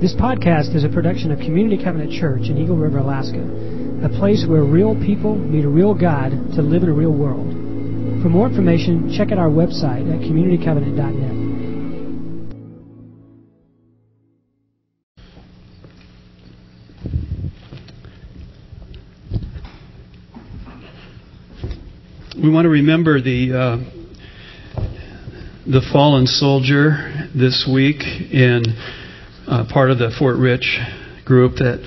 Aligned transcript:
This 0.00 0.14
podcast 0.14 0.76
is 0.76 0.84
a 0.84 0.88
production 0.88 1.32
of 1.32 1.40
Community 1.40 1.82
Covenant 1.82 2.12
Church 2.12 2.42
in 2.42 2.56
Eagle 2.56 2.76
River, 2.76 2.98
Alaska, 2.98 3.40
a 4.04 4.08
place 4.08 4.46
where 4.48 4.62
real 4.62 4.94
people 4.94 5.34
meet 5.34 5.64
a 5.64 5.68
real 5.68 5.92
God 5.92 6.30
to 6.54 6.62
live 6.62 6.84
in 6.84 6.88
a 6.88 6.92
real 6.92 7.10
world. 7.10 7.50
For 8.22 8.28
more 8.28 8.46
information, 8.46 9.12
check 9.18 9.32
out 9.32 9.38
our 9.38 9.50
website 9.50 10.06
at 10.06 10.20
communitycovenant.net. 10.20 11.34
We 22.40 22.50
want 22.50 22.66
to 22.66 22.70
remember 22.70 23.20
the 23.20 23.52
uh, 23.52 23.78
the 25.66 25.82
fallen 25.92 26.28
soldier 26.28 27.28
this 27.34 27.68
week 27.68 28.00
in 28.00 28.62
uh, 29.48 29.64
part 29.72 29.90
of 29.90 29.98
the 29.98 30.10
Fort 30.18 30.36
Rich 30.36 30.78
group 31.24 31.56
that 31.56 31.80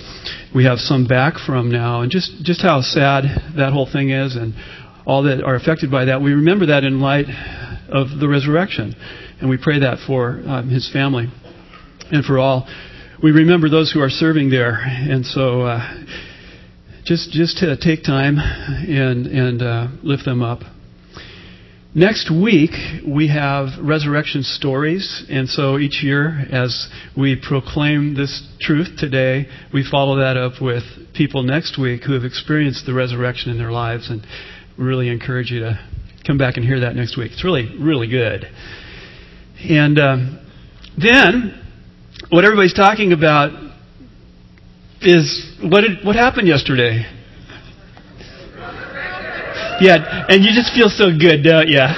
we 0.53 0.65
have 0.65 0.79
some 0.79 1.07
back 1.07 1.35
from 1.45 1.71
now, 1.71 2.01
and 2.01 2.11
just, 2.11 2.43
just 2.43 2.61
how 2.61 2.81
sad 2.81 3.23
that 3.55 3.71
whole 3.71 3.87
thing 3.91 4.09
is, 4.09 4.35
and 4.35 4.53
all 5.05 5.23
that 5.23 5.43
are 5.43 5.55
affected 5.55 5.89
by 5.89 6.05
that. 6.05 6.21
We 6.21 6.34
remember 6.34 6.67
that 6.67 6.84
in 6.84 6.99
light 6.99 7.25
of 7.89 8.20
the 8.20 8.27
resurrection, 8.27 8.95
and 9.39 9.49
we 9.49 9.57
pray 9.61 9.79
that 9.79 9.99
for 10.05 10.41
um, 10.45 10.70
his 10.70 10.91
family 10.91 11.27
and 12.11 12.25
for 12.25 12.39
all. 12.39 12.67
We 13.21 13.31
remember 13.31 13.70
those 13.70 13.91
who 13.91 14.01
are 14.01 14.09
serving 14.09 14.49
there, 14.49 14.77
and 14.81 15.25
so 15.25 15.62
uh, 15.62 16.03
just 17.03 17.31
just 17.31 17.59
to 17.59 17.77
take 17.77 18.03
time 18.03 18.37
and 18.37 19.27
and 19.27 19.62
uh, 19.62 19.87
lift 20.01 20.25
them 20.25 20.41
up. 20.41 20.62
Next 21.94 22.31
week, 22.31 22.72
we 23.05 23.27
have 23.27 23.68
resurrection 23.81 24.44
stories, 24.44 25.26
and 25.30 25.49
so 25.49 25.77
each 25.77 26.02
year, 26.02 26.45
as 26.49 26.88
we 27.18 27.35
proclaim 27.35 28.15
this 28.15 28.48
truth 28.62 28.96
today, 28.98 29.48
we 29.74 29.84
follow 29.84 30.20
that 30.20 30.38
up 30.38 30.62
with 30.62 30.84
people 31.13 31.43
next 31.43 31.77
week 31.77 32.04
who 32.04 32.13
have 32.13 32.24
experienced 32.24 32.85
the 32.85 32.93
resurrection 32.93 33.52
in 33.52 33.57
their 33.57 33.74
lives, 33.74 34.10
and 34.10 34.26
really 34.77 35.10
encourage 35.10 35.52
you 35.52 35.60
to 35.60 35.77
come 36.26 36.38
back 36.38 36.55
and 36.55 36.65
hear 36.65 36.80
that 36.80 36.96
next 36.96 37.18
week. 37.18 37.34
It's 37.34 37.43
really, 37.43 37.77
really 37.77 38.08
good. 38.08 38.46
And 39.60 39.99
um, 39.99 40.48
then, 40.98 41.62
what 42.30 42.46
everybody's 42.46 42.74
talking 42.74 43.12
about 43.12 43.52
is 45.02 45.58
what, 45.62 45.82
did, 45.82 46.05
what 46.05 46.15
happened 46.15 46.48
yesterday? 46.48 47.04
Yeah, 49.82 50.27
and 50.29 50.43
you 50.46 50.51
just 50.54 50.74
feel 50.74 50.90
so 50.90 51.10
good, 51.18 51.43
don't 51.43 51.68
you? 51.68 51.82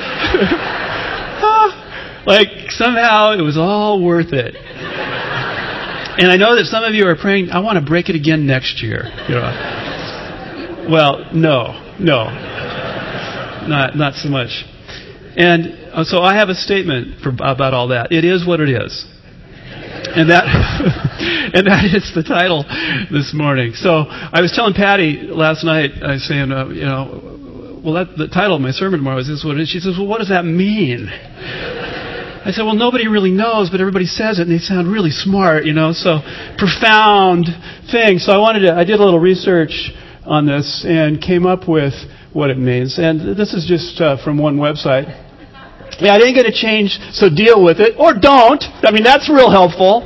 Ah, 1.45 2.23
like, 2.25 2.71
somehow 2.71 3.33
it 3.33 3.41
was 3.41 3.57
all 3.57 4.01
worth 4.01 4.31
it. 4.31 4.55
And 4.55 6.31
I 6.31 6.37
know 6.37 6.55
that 6.55 6.65
some 6.67 6.85
of 6.85 6.93
you 6.93 7.05
are 7.07 7.17
praying, 7.17 7.49
I 7.49 7.59
want 7.59 7.77
to 7.77 7.85
break 7.85 8.07
it 8.07 8.15
again 8.15 8.47
next 8.47 8.81
year. 8.81 9.03
You 9.27 9.35
know? 9.35 10.87
Well, 10.89 11.25
no, 11.33 11.73
no. 11.99 12.25
Not, 13.67 13.97
not 13.97 14.13
so 14.13 14.29
much. 14.29 14.63
And 15.35 15.91
uh, 15.91 16.05
so 16.05 16.21
I 16.21 16.35
have 16.35 16.47
a 16.47 16.55
statement 16.55 17.19
for, 17.21 17.29
about 17.29 17.73
all 17.73 17.89
that. 17.89 18.13
It 18.13 18.23
is 18.23 18.47
what 18.47 18.61
it 18.61 18.69
is. 18.69 19.05
And 20.15 20.29
that, 20.29 20.45
and 21.53 21.67
that 21.67 21.83
is 21.93 22.11
the 22.15 22.23
title 22.23 22.63
this 23.11 23.33
morning. 23.33 23.73
So 23.73 24.05
I 24.07 24.39
was 24.39 24.53
telling 24.55 24.73
Patty 24.73 25.27
last 25.27 25.65
night, 25.65 25.91
I 26.01 26.13
was 26.13 26.27
saying, 26.27 26.51
uh, 26.51 26.67
you 26.69 26.85
know, 26.85 27.32
well, 27.83 27.93
that, 27.95 28.17
the 28.17 28.27
title 28.27 28.55
of 28.55 28.61
my 28.61 28.71
sermon 28.71 28.99
tomorrow 28.99 29.19
is 29.19 29.27
this 29.27 29.43
one. 29.43 29.59
And 29.59 29.67
she 29.67 29.79
says, 29.79 29.95
well, 29.97 30.07
what 30.07 30.19
does 30.19 30.29
that 30.29 30.45
mean? 30.45 31.09
I 31.09 32.51
said, 32.51 32.63
well, 32.63 32.75
nobody 32.75 33.07
really 33.07 33.31
knows, 33.31 33.69
but 33.69 33.79
everybody 33.79 34.05
says 34.05 34.39
it, 34.39 34.43
and 34.47 34.51
they 34.51 34.59
sound 34.59 34.91
really 34.91 35.11
smart, 35.11 35.65
you 35.65 35.73
know, 35.73 35.93
so 35.93 36.19
profound 36.57 37.47
thing. 37.91 38.19
So 38.19 38.31
I 38.31 38.37
wanted 38.37 38.67
to, 38.67 38.73
I 38.73 38.83
did 38.83 38.99
a 38.99 39.03
little 39.03 39.19
research 39.19 39.91
on 40.25 40.45
this 40.45 40.85
and 40.87 41.21
came 41.21 41.45
up 41.45 41.67
with 41.67 41.93
what 42.33 42.49
it 42.49 42.57
means. 42.57 42.99
And 42.99 43.37
this 43.37 43.53
is 43.53 43.65
just 43.67 43.99
uh, 44.01 44.21
from 44.23 44.37
one 44.37 44.57
website. 44.57 45.07
Yeah, 45.99 46.15
it 46.17 46.23
ain't 46.23 46.35
going 46.35 46.51
to 46.51 46.55
change, 46.55 46.99
so 47.11 47.29
deal 47.29 47.63
with 47.63 47.79
it, 47.79 47.95
or 47.99 48.13
don't. 48.13 48.63
I 48.83 48.91
mean, 48.91 49.03
that's 49.03 49.29
real 49.29 49.51
helpful. 49.51 50.03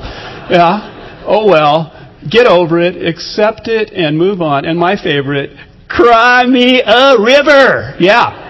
Yeah. 0.50 1.24
Oh 1.26 1.46
well. 1.48 1.94
Get 2.30 2.46
over 2.46 2.80
it, 2.82 3.08
accept 3.08 3.70
it, 3.70 3.94
and 3.94 4.18
move 4.18 4.42
on. 4.42 4.66
And 4.66 4.78
my 4.78 5.02
favorite, 5.02 5.52
Cry 5.90 6.46
me 6.46 6.82
a 6.82 7.18
river. 7.20 7.96
Yeah. 8.00 8.48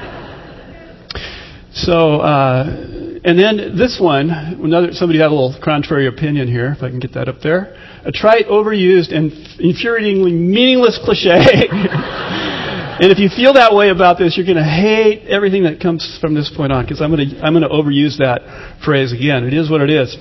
So, 1.74 2.22
uh, 2.22 2.98
and 3.24 3.38
then 3.38 3.78
this 3.78 4.00
one, 4.02 4.30
another, 4.30 4.94
somebody 4.94 5.20
had 5.20 5.28
a 5.28 5.36
little 5.36 5.56
contrary 5.64 6.08
opinion 6.08 6.48
here, 6.48 6.74
if 6.76 6.82
I 6.82 6.90
can 6.90 7.00
get 7.00 7.14
that 7.14 7.28
up 7.28 7.42
there. 7.42 7.76
A 8.06 8.12
trite, 8.12 8.48
overused, 8.48 9.14
and 9.14 9.32
infuriatingly 9.60 10.34
meaningless 10.34 10.98
cliche. 11.04 11.30
and 11.70 13.12
if 13.12 13.20
you 13.20 13.30
feel 13.30 13.54
that 13.54 13.76
way 13.76 13.90
about 13.90 14.18
this, 14.18 14.38
you're 14.38 14.46
going 14.46 14.58
to 14.58 14.64
hate 14.64 15.28
everything 15.28 15.64
that 15.64 15.80
comes 15.80 16.18
from 16.22 16.34
this 16.34 16.52
point 16.56 16.72
on, 16.72 16.86
because 16.86 17.02
I'm 17.02 17.14
going 17.14 17.30
to 17.30 17.42
I'm 17.44 17.54
going 17.54 17.68
to 17.68 17.70
overuse 17.70 18.18
that 18.18 18.80
phrase 18.84 19.14
again. 19.14 19.44
It 19.44 19.54
is 19.54 19.70
what 19.70 19.82
it 19.82 19.90
is. 19.90 20.16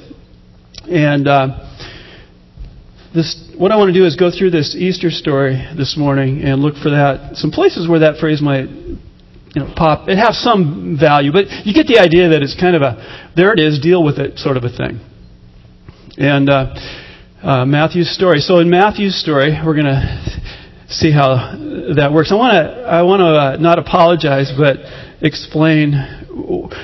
And 0.90 1.26
uh, 1.26 1.75
this, 3.16 3.32
what 3.56 3.72
I 3.72 3.76
want 3.76 3.88
to 3.88 3.98
do 3.98 4.04
is 4.04 4.14
go 4.14 4.30
through 4.30 4.50
this 4.50 4.76
Easter 4.76 5.10
story 5.10 5.56
this 5.74 5.96
morning 5.96 6.42
and 6.42 6.60
look 6.60 6.74
for 6.76 6.90
that, 6.90 7.36
some 7.36 7.50
places 7.50 7.88
where 7.88 8.00
that 8.00 8.20
phrase 8.20 8.42
might 8.42 8.68
you 8.68 9.56
know, 9.56 9.72
pop. 9.74 10.06
It 10.06 10.18
has 10.18 10.36
some 10.36 10.98
value, 11.00 11.32
but 11.32 11.48
you 11.64 11.72
get 11.72 11.86
the 11.86 11.96
idea 11.98 12.28
that 12.28 12.42
it's 12.42 12.54
kind 12.54 12.76
of 12.76 12.82
a, 12.82 13.32
there 13.34 13.54
it 13.54 13.58
is, 13.58 13.80
deal 13.80 14.04
with 14.04 14.18
it 14.18 14.36
sort 14.38 14.58
of 14.58 14.64
a 14.64 14.68
thing. 14.68 15.00
And 16.18 16.50
uh, 16.50 16.76
uh, 17.42 17.64
Matthew's 17.64 18.12
story. 18.14 18.40
So 18.40 18.58
in 18.58 18.68
Matthew's 18.68 19.18
story, 19.18 19.56
we're 19.64 19.72
going 19.72 19.86
to 19.86 20.84
see 20.88 21.10
how 21.10 21.56
that 21.96 22.12
works. 22.12 22.30
I 22.30 22.34
want 22.34 22.52
to 22.52 22.84
I 22.84 23.00
want 23.00 23.20
to 23.20 23.32
uh, 23.32 23.56
not 23.56 23.78
apologize, 23.78 24.52
but 24.52 24.76
explain. 25.24 25.94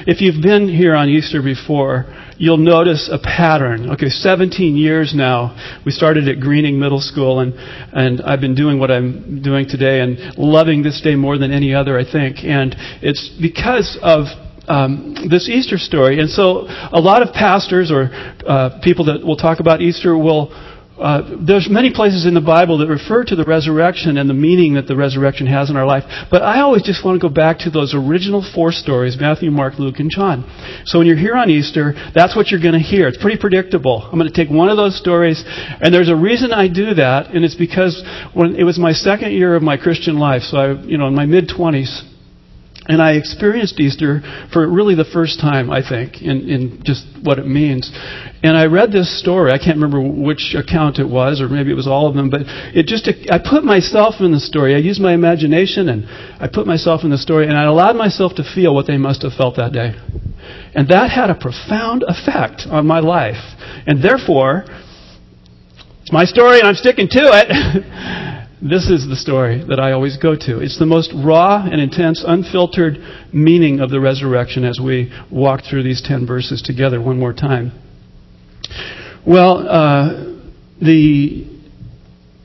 If 0.09 0.23
you've 0.23 0.41
been 0.41 0.67
here 0.67 0.95
on 0.95 1.11
Easter 1.11 1.43
before, 1.43 2.07
you'll 2.39 2.57
notice 2.57 3.09
a 3.13 3.19
pattern. 3.19 3.91
Okay, 3.91 4.09
17 4.09 4.77
years 4.77 5.13
now. 5.15 5.81
We 5.85 5.93
started 5.93 6.29
at 6.29 6.39
Gruening 6.39 6.79
Middle 6.79 7.01
School, 7.01 7.41
and, 7.41 7.55
and 7.93 8.23
I've 8.23 8.41
been 8.41 8.55
doing 8.55 8.79
what 8.79 8.91
I'm 8.91 9.43
doing 9.43 9.67
today 9.69 10.01
and 10.01 10.37
loving 10.39 10.83
this 10.83 11.01
day 11.01 11.15
more 11.15 11.39
than 11.39 11.53
any 11.53 11.75
other, 11.75 11.99
I 11.99 12.05
think. 12.05 12.39
And 12.45 12.75
it's 13.03 13.31
because 13.41 13.99
of 14.03 14.27
um, 14.69 15.15
this 15.29 15.49
Easter 15.49 15.79
story. 15.79 16.21
And 16.21 16.31
so 16.31 16.67
a 16.93 17.01
lot 17.01 17.23
of 17.23 17.35
pastors 17.35 17.91
or 17.91 18.11
uh, 18.47 18.81
people 18.83 19.07
that 19.07 19.25
will 19.25 19.37
talk 19.37 19.61
about 19.61 19.81
Easter 19.81 20.17
will 20.17 20.51
uh, 21.03 21.37
there's 21.45 21.69
many 21.69 21.93
places 21.93 22.27
in 22.27 22.35
the 22.35 22.41
Bible 22.41 22.79
that 22.79 22.87
refer 22.87 23.25
to 23.25 23.35
the 23.35 23.45
resurrection 23.45 24.17
and 24.17 24.31
the 24.31 24.35
meaning 24.35 24.75
that 24.75 24.87
the 24.87 24.95
resurrection 24.95 25.49
has 25.49 25.69
in 25.69 25.77
our 25.77 25.85
life, 25.85 26.05
but 26.31 26.43
I 26.43 26.61
always 26.61 26.83
just 26.83 27.05
want 27.05 27.21
to 27.21 27.29
go 27.29 27.33
back 27.33 27.59
to 27.67 27.71
those 27.71 27.93
original 27.93 28.41
four 28.55 28.71
stories 28.71 29.17
Matthew, 29.19 29.51
Mark, 29.51 29.81
Luke, 29.81 29.99
and 29.99 30.11
John. 30.11 30.47
So 30.85 30.99
when 30.99 31.09
you're 31.09 31.17
here 31.19 31.35
on 31.35 31.51
Easter, 31.51 31.95
that's 32.15 32.37
what 32.37 32.49
you're 32.49 32.63
going 32.63 32.79
to 32.79 32.87
hear. 32.87 33.09
It's 33.09 33.21
pretty 33.21 33.39
predictable. 33.39 34.03
I'm 34.07 34.17
going 34.17 34.31
to 34.31 34.37
take 34.37 34.49
one 34.49 34.69
of 34.69 34.77
those 34.77 34.97
stories, 34.97 35.43
and 35.45 35.93
there's 35.93 36.09
a 36.09 36.17
reason 36.17 36.53
I 36.53 36.69
do 36.69 36.95
that, 36.95 37.35
and 37.35 37.45
it's 37.45 37.57
because 37.57 37.99
when 38.33 38.55
it 38.55 38.63
was 38.63 38.79
my 38.79 38.93
second 38.93 39.33
year 39.33 39.57
of 39.57 39.63
my 39.63 39.77
Christian 39.77 40.21
life, 40.21 40.43
so 40.43 40.57
I, 40.57 40.73
you 40.83 40.99
know, 40.99 41.09
in 41.09 41.15
my 41.17 41.27
mid 41.27 41.49
20s, 41.49 42.12
and 42.87 43.01
I 43.01 43.13
experienced 43.13 43.79
Easter 43.79 44.23
for 44.53 44.67
really 44.69 44.97
the 44.97 45.05
first 45.05 45.39
time, 45.39 45.71
I 45.71 45.89
think, 45.89 46.21
in, 46.21 46.49
in 46.49 46.83
just 46.85 47.07
what 47.23 47.39
it 47.39 47.47
means. 47.47 47.89
And 48.43 48.57
I 48.57 48.67
read 48.67 48.91
this 48.91 49.21
story. 49.21 49.53
I 49.53 49.59
can't 49.59 49.79
remember 49.79 50.03
which 50.03 50.57
account 50.59 50.99
it 50.99 51.09
was, 51.09 51.41
or 51.41 51.49
maybe 51.49 51.71
it 51.71 51.77
was 51.77 51.87
all 51.87 52.09
of 52.09 52.17
them, 52.17 52.29
but 52.29 52.41
it 52.75 52.87
just, 52.87 53.09
I 53.31 53.39
put 53.39 53.63
myself 53.63 54.17
in 54.19 54.33
the 54.33 54.41
story. 54.41 54.75
I 54.75 54.79
used 54.79 55.01
my 55.01 55.15
imagination 55.15 55.89
and 55.89 56.07
I 56.43 56.49
put 56.53 56.67
myself 56.67 57.03
in 57.05 57.11
the 57.11 57.19
story 57.19 57.47
and 57.47 57.57
I 57.57 57.65
allowed 57.65 57.95
myself 57.95 58.35
to 58.37 58.43
feel 58.43 58.75
what 58.75 58.89
they 58.89 58.99
must 58.99 59.23
have 59.23 59.35
felt 59.35 59.57
that 59.57 59.73
day. 59.73 59.95
And 60.75 60.89
that 60.89 61.11
had 61.11 61.31
a 61.31 61.37
profound 61.37 62.03
effect 62.03 62.63
on 62.69 62.85
my 62.85 62.99
life. 62.99 63.39
And 63.87 64.03
therefore, 64.03 64.65
it's 66.03 66.11
my 66.11 66.25
story 66.25 66.59
and 66.59 66.67
I'm 66.67 66.75
sticking 66.75 67.07
to 67.11 67.21
it. 67.31 68.29
This 68.63 68.89
is 68.89 69.09
the 69.09 69.17
story 69.17 69.65
that 69.69 69.81
I 69.81 69.91
always 69.91 70.17
go 70.17 70.37
to. 70.37 70.61
It's 70.61 70.79
the 70.79 70.87
most 70.87 71.13
raw 71.13 71.67
and 71.67 71.81
intense, 71.81 72.23
unfiltered 72.25 72.97
meaning 73.33 73.81
of 73.81 73.91
the 73.91 73.99
resurrection 73.99 74.63
as 74.63 74.79
we 74.79 75.13
walk 75.33 75.63
through 75.69 75.83
these 75.83 76.01
10 76.01 76.29
verses 76.29 76.63
together 76.63 77.01
one 77.01 77.19
more 77.19 77.33
time. 77.33 77.73
Well, 79.27 79.67
uh, 79.69 80.37
the 80.81 81.52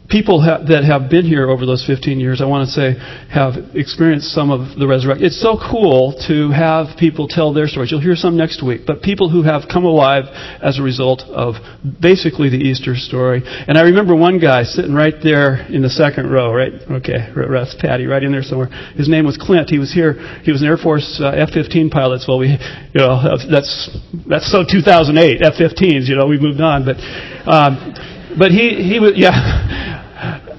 people 0.09 0.41
ha- 0.41 0.63
that 0.67 0.83
have 0.83 1.09
been 1.09 1.25
here 1.25 1.49
over 1.49 1.65
those 1.65 1.83
15 1.85 2.19
years, 2.19 2.41
I 2.41 2.45
want 2.45 2.67
to 2.67 2.71
say, 2.71 2.95
have 3.29 3.75
experienced 3.75 4.31
some 4.31 4.51
of 4.51 4.79
the 4.79 4.87
resurrection. 4.87 5.25
It's 5.25 5.39
so 5.39 5.59
cool 5.59 6.15
to 6.27 6.51
have 6.51 6.97
people 6.97 7.27
tell 7.27 7.53
their 7.53 7.67
stories. 7.67 7.91
You'll 7.91 8.01
hear 8.01 8.15
some 8.15 8.37
next 8.37 8.63
week, 8.63 8.81
but 8.87 9.01
people 9.01 9.29
who 9.29 9.43
have 9.43 9.67
come 9.71 9.83
alive 9.83 10.25
as 10.63 10.79
a 10.79 10.83
result 10.83 11.23
of 11.27 11.55
basically 11.99 12.49
the 12.49 12.57
Easter 12.57 12.95
story. 12.95 13.43
And 13.45 13.77
I 13.77 13.91
remember 13.91 14.15
one 14.15 14.39
guy 14.39 14.63
sitting 14.63 14.93
right 14.93 15.15
there 15.21 15.67
in 15.67 15.81
the 15.81 15.91
second 15.91 16.31
row, 16.31 16.53
right? 16.53 16.71
Okay, 17.03 17.27
that's 17.35 17.75
Patty, 17.75 18.05
right 18.05 18.23
in 18.23 18.31
there 18.31 18.43
somewhere. 18.43 18.71
His 18.95 19.09
name 19.09 19.25
was 19.25 19.37
Clint. 19.37 19.69
He 19.69 19.79
was 19.79 19.93
here. 19.93 20.13
He 20.43 20.51
was 20.51 20.61
an 20.61 20.67
Air 20.67 20.77
Force 20.77 21.19
uh, 21.21 21.35
F-15 21.35 21.91
pilot. 21.91 22.23
Well, 22.27 22.39
we, 22.39 22.47
you 22.47 22.99
know, 22.99 23.37
that's 23.51 23.89
that's 24.27 24.51
so 24.51 24.63
2008 24.63 25.41
F-15s. 25.43 26.07
You 26.07 26.15
know, 26.15 26.27
we 26.27 26.39
moved 26.39 26.61
on, 26.61 26.85
but. 26.85 26.97
Um, 27.47 27.93
but 28.37 28.51
he, 28.51 28.83
he 28.83 28.99
was, 28.99 29.13
yeah. 29.15 29.31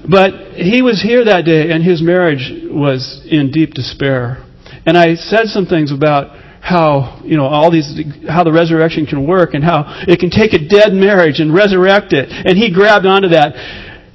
But 0.09 0.55
he 0.55 0.81
was 0.81 1.01
here 1.01 1.25
that 1.25 1.45
day 1.45 1.71
and 1.71 1.83
his 1.83 2.01
marriage 2.01 2.51
was 2.65 3.21
in 3.29 3.51
deep 3.51 3.73
despair. 3.73 4.43
And 4.85 4.97
I 4.97 5.15
said 5.15 5.45
some 5.47 5.65
things 5.65 5.91
about 5.91 6.35
how, 6.61 7.21
you 7.23 7.37
know, 7.37 7.45
all 7.45 7.71
these, 7.71 7.99
how 8.27 8.43
the 8.43 8.51
resurrection 8.51 9.05
can 9.05 9.27
work 9.27 9.53
and 9.53 9.63
how 9.63 9.85
it 10.07 10.19
can 10.19 10.29
take 10.29 10.53
a 10.53 10.59
dead 10.59 10.93
marriage 10.93 11.39
and 11.39 11.53
resurrect 11.53 12.13
it. 12.13 12.29
And 12.29 12.57
he 12.57 12.73
grabbed 12.73 13.05
onto 13.05 13.29
that. 13.29 13.53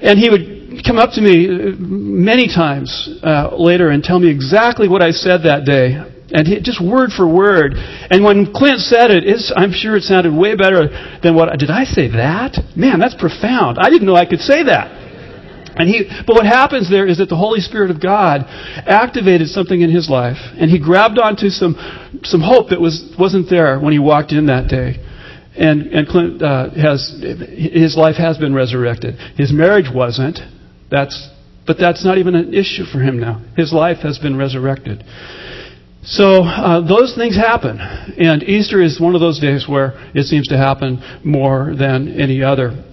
And 0.01 0.19
he 0.19 0.29
would 0.29 0.85
come 0.85 0.99
up 0.99 1.13
to 1.15 1.21
me 1.21 1.47
many 1.79 2.49
times 2.49 3.09
uh, 3.23 3.57
later 3.57 3.91
and 3.91 4.03
tell 4.03 4.19
me 4.19 4.29
exactly 4.29 4.89
what 4.89 5.03
I 5.03 5.11
said 5.11 5.43
that 5.45 5.65
day 5.65 6.11
and 6.35 6.49
he, 6.49 6.61
just 6.61 6.83
word 6.83 7.11
for 7.13 7.29
word. 7.29 7.75
And 7.77 8.25
when 8.25 8.53
Clint 8.53 8.81
said 8.81 9.11
it, 9.11 9.23
I'm 9.55 9.71
sure 9.71 9.97
it 9.97 10.03
sounded 10.03 10.35
way 10.35 10.57
better 10.57 10.89
than 11.23 11.37
what 11.37 11.57
did 11.59 11.71
I 11.71 11.85
say 11.85 12.09
that? 12.09 12.59
Man, 12.75 12.99
that's 12.99 13.15
profound. 13.15 13.79
I 13.79 13.89
didn't 13.89 14.07
know 14.07 14.17
I 14.17 14.27
could 14.27 14.41
say 14.41 14.65
that. 14.65 15.04
And 15.77 15.89
he, 15.89 16.05
but 16.27 16.35
what 16.35 16.47
happens 16.47 16.89
there 16.89 17.07
is 17.07 17.19
that 17.19 17.29
the 17.29 17.37
Holy 17.37 17.61
Spirit 17.61 17.91
of 17.91 18.01
God 18.01 18.45
activated 18.87 19.49
something 19.49 19.81
in 19.81 19.91
his 19.91 20.09
life, 20.09 20.39
and 20.59 20.71
he 20.71 20.79
grabbed 20.79 21.19
onto 21.19 21.49
some 21.49 21.75
some 22.23 22.41
hope 22.41 22.71
that 22.71 22.81
was 22.81 23.15
wasn't 23.19 23.51
there 23.51 23.81
when 23.81 23.93
he 23.93 23.99
walked 23.99 24.33
in 24.33 24.47
that 24.47 24.69
day. 24.69 25.03
And 25.57 25.93
and 25.93 26.07
Clint 26.07 26.43
uh, 26.43 26.71
has 26.71 27.21
his 27.21 27.97
life 27.97 28.17
has 28.17 28.39
been 28.39 28.55
resurrected. 28.55 29.17
His 29.37 29.53
marriage 29.53 29.91
wasn't. 29.93 30.39
That's 30.91 31.29
but 31.67 31.77
that's 31.79 32.05
not 32.05 32.19
even 32.19 32.35
an 32.35 32.55
issue 32.55 32.85
for 32.85 33.01
him 33.01 33.19
now. 33.19 33.43
His 33.57 33.73
life 33.73 33.99
has 33.99 34.19
been 34.19 34.37
resurrected. 34.37 35.03
So 36.05 36.45
uh, 36.45 36.87
those 36.87 37.15
things 37.17 37.35
happen, 37.35 37.81
and 37.81 38.43
Easter 38.43 38.83
is 38.83 39.01
one 39.01 39.15
of 39.15 39.23
those 39.23 39.41
days 39.41 39.67
where 39.67 39.95
it 40.15 40.25
seems 40.25 40.49
to 40.49 40.57
happen 40.57 41.03
more 41.25 41.75
than 41.77 42.21
any 42.21 42.43
other. 42.43 42.85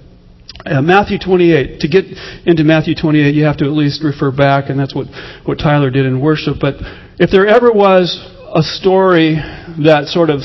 Uh, 0.66 0.81
Matthew 0.81 1.18
28. 1.18 1.80
To 1.80 1.88
get 1.88 2.06
into 2.46 2.63
Matthew 2.63 2.94
28, 2.94 3.34
you 3.34 3.46
have 3.46 3.58
to 3.58 3.66
at 3.66 3.72
least 3.72 4.04
refer 4.04 4.31
back, 4.31 4.69
and 4.69 4.80
that's 4.80 4.94
what, 4.94 5.08
what 5.46 5.58
Tyler 5.58 5.90
did 5.90 6.06
in 6.06 6.22
worship. 6.22 6.58
But 6.62 6.75
if 7.18 7.31
there 7.31 7.48
ever 7.48 7.72
was 7.72 8.13
a 8.54 8.62
story 8.62 9.36
that 9.81 10.06
sort 10.08 10.30
of 10.30 10.42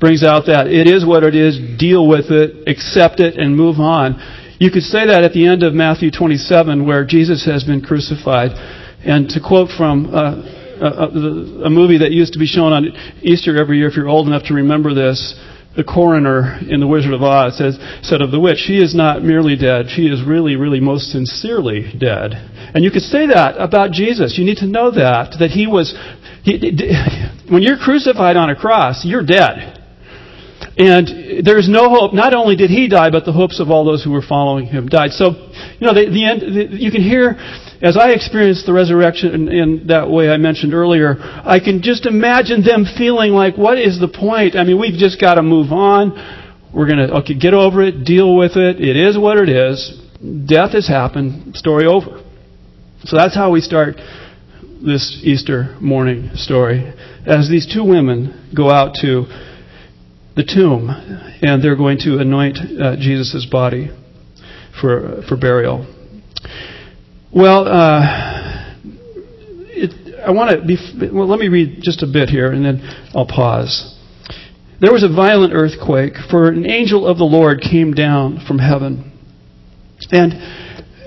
brings 0.00 0.24
out 0.24 0.46
that 0.46 0.66
it 0.66 0.88
is 0.90 1.06
what 1.06 1.22
it 1.22 1.36
is, 1.36 1.78
deal 1.78 2.08
with 2.08 2.30
it, 2.30 2.66
accept 2.66 3.20
it, 3.20 3.38
and 3.38 3.56
move 3.56 3.78
on, 3.78 4.18
you 4.58 4.70
could 4.70 4.82
say 4.82 5.06
that 5.06 5.22
at 5.22 5.32
the 5.32 5.46
end 5.46 5.62
of 5.62 5.74
Matthew 5.74 6.10
27, 6.10 6.84
where 6.84 7.04
Jesus 7.04 7.44
has 7.46 7.62
been 7.62 7.82
crucified. 7.82 8.50
And 9.04 9.28
to 9.30 9.40
quote 9.40 9.70
from 9.70 10.12
uh, 10.14 10.42
a, 10.82 11.66
a, 11.66 11.70
movie 11.70 11.98
that 11.98 12.10
used 12.10 12.32
to 12.34 12.38
be 12.38 12.46
shown 12.46 12.72
on 12.72 12.86
Easter 13.22 13.58
every 13.58 13.78
year, 13.78 13.88
if 13.88 13.96
you're 13.96 14.08
old 14.08 14.26
enough 14.26 14.42
to 14.44 14.54
remember 14.54 14.94
this. 14.94 15.34
The 15.76 15.84
coroner 15.84 16.60
in 16.68 16.80
The 16.80 16.86
Wizard 16.86 17.14
of 17.14 17.22
Oz 17.22 17.56
says, 17.56 17.78
said 18.02 18.20
of 18.20 18.30
the 18.30 18.40
witch, 18.40 18.58
she 18.58 18.76
is 18.76 18.94
not 18.94 19.22
merely 19.22 19.56
dead, 19.56 19.86
she 19.88 20.02
is 20.02 20.22
really, 20.22 20.56
really 20.56 20.80
most 20.80 21.10
sincerely 21.10 21.92
dead. 21.98 22.32
And 22.74 22.84
you 22.84 22.90
could 22.90 23.02
say 23.02 23.26
that 23.28 23.56
about 23.56 23.92
Jesus. 23.92 24.36
You 24.36 24.44
need 24.44 24.58
to 24.58 24.66
know 24.66 24.90
that, 24.90 25.36
that 25.38 25.50
he 25.50 25.66
was, 25.66 25.94
he, 26.42 26.58
when 27.50 27.62
you're 27.62 27.78
crucified 27.78 28.36
on 28.36 28.50
a 28.50 28.56
cross, 28.56 29.04
you're 29.04 29.24
dead. 29.24 29.82
And 30.76 31.44
there's 31.44 31.68
no 31.68 31.90
hope. 31.90 32.14
Not 32.14 32.32
only 32.32 32.56
did 32.56 32.70
he 32.70 32.88
die, 32.88 33.10
but 33.10 33.24
the 33.24 33.32
hopes 33.32 33.60
of 33.60 33.70
all 33.70 33.84
those 33.84 34.02
who 34.02 34.10
were 34.10 34.22
following 34.22 34.66
him 34.66 34.88
died. 34.88 35.12
So, 35.12 35.30
you 35.78 35.86
know, 35.86 35.92
the, 35.92 36.08
the 36.08 36.24
end, 36.24 36.40
the, 36.40 36.76
you 36.76 36.90
can 36.90 37.02
hear, 37.02 37.36
as 37.82 37.96
I 37.96 38.10
experienced 38.10 38.64
the 38.64 38.72
resurrection 38.72 39.48
in, 39.48 39.86
that 39.88 40.08
way 40.08 40.30
I 40.30 40.36
mentioned 40.36 40.72
earlier, 40.72 41.16
I 41.18 41.58
can 41.58 41.82
just 41.82 42.06
imagine 42.06 42.62
them 42.62 42.84
feeling 42.96 43.32
like, 43.32 43.58
what 43.58 43.76
is 43.76 43.98
the 43.98 44.06
point? 44.06 44.54
I 44.54 44.62
mean, 44.62 44.78
we've 44.78 44.98
just 44.98 45.20
got 45.20 45.34
to 45.34 45.42
move 45.42 45.72
on. 45.72 46.12
We're 46.72 46.86
going 46.86 47.08
to, 47.08 47.14
okay, 47.18 47.34
get 47.34 47.54
over 47.54 47.82
it, 47.82 48.04
deal 48.04 48.36
with 48.36 48.52
it. 48.56 48.80
It 48.80 48.96
is 48.96 49.18
what 49.18 49.36
it 49.36 49.48
is. 49.48 50.00
Death 50.46 50.72
has 50.72 50.86
happened. 50.86 51.56
Story 51.56 51.86
over. 51.86 52.22
So 53.04 53.16
that's 53.16 53.34
how 53.34 53.50
we 53.50 53.60
start 53.60 53.96
this 54.80 55.20
Easter 55.24 55.76
morning 55.80 56.30
story. 56.34 56.92
As 57.26 57.48
these 57.50 57.66
two 57.72 57.84
women 57.84 58.52
go 58.54 58.70
out 58.70 58.94
to 59.00 59.26
the 60.36 60.44
tomb, 60.44 60.88
and 61.42 61.62
they're 61.62 61.76
going 61.76 61.98
to 61.98 62.18
anoint 62.18 62.58
uh, 62.58 62.96
Jesus' 62.96 63.44
body 63.44 63.90
for, 64.80 65.22
for 65.28 65.36
burial. 65.36 65.84
Well, 67.34 67.66
uh, 67.66 68.76
it, 69.70 70.20
I 70.26 70.30
want 70.32 70.50
to. 70.50 71.10
Well, 71.12 71.26
let 71.26 71.38
me 71.38 71.48
read 71.48 71.78
just 71.80 72.02
a 72.02 72.06
bit 72.06 72.28
here, 72.28 72.52
and 72.52 72.62
then 72.62 72.82
I'll 73.14 73.26
pause. 73.26 73.98
There 74.82 74.92
was 74.92 75.02
a 75.02 75.08
violent 75.08 75.54
earthquake, 75.54 76.14
for 76.28 76.48
an 76.48 76.68
angel 76.68 77.06
of 77.06 77.16
the 77.16 77.24
Lord 77.24 77.60
came 77.62 77.94
down 77.94 78.44
from 78.46 78.58
heaven. 78.58 79.12
And 80.10 80.32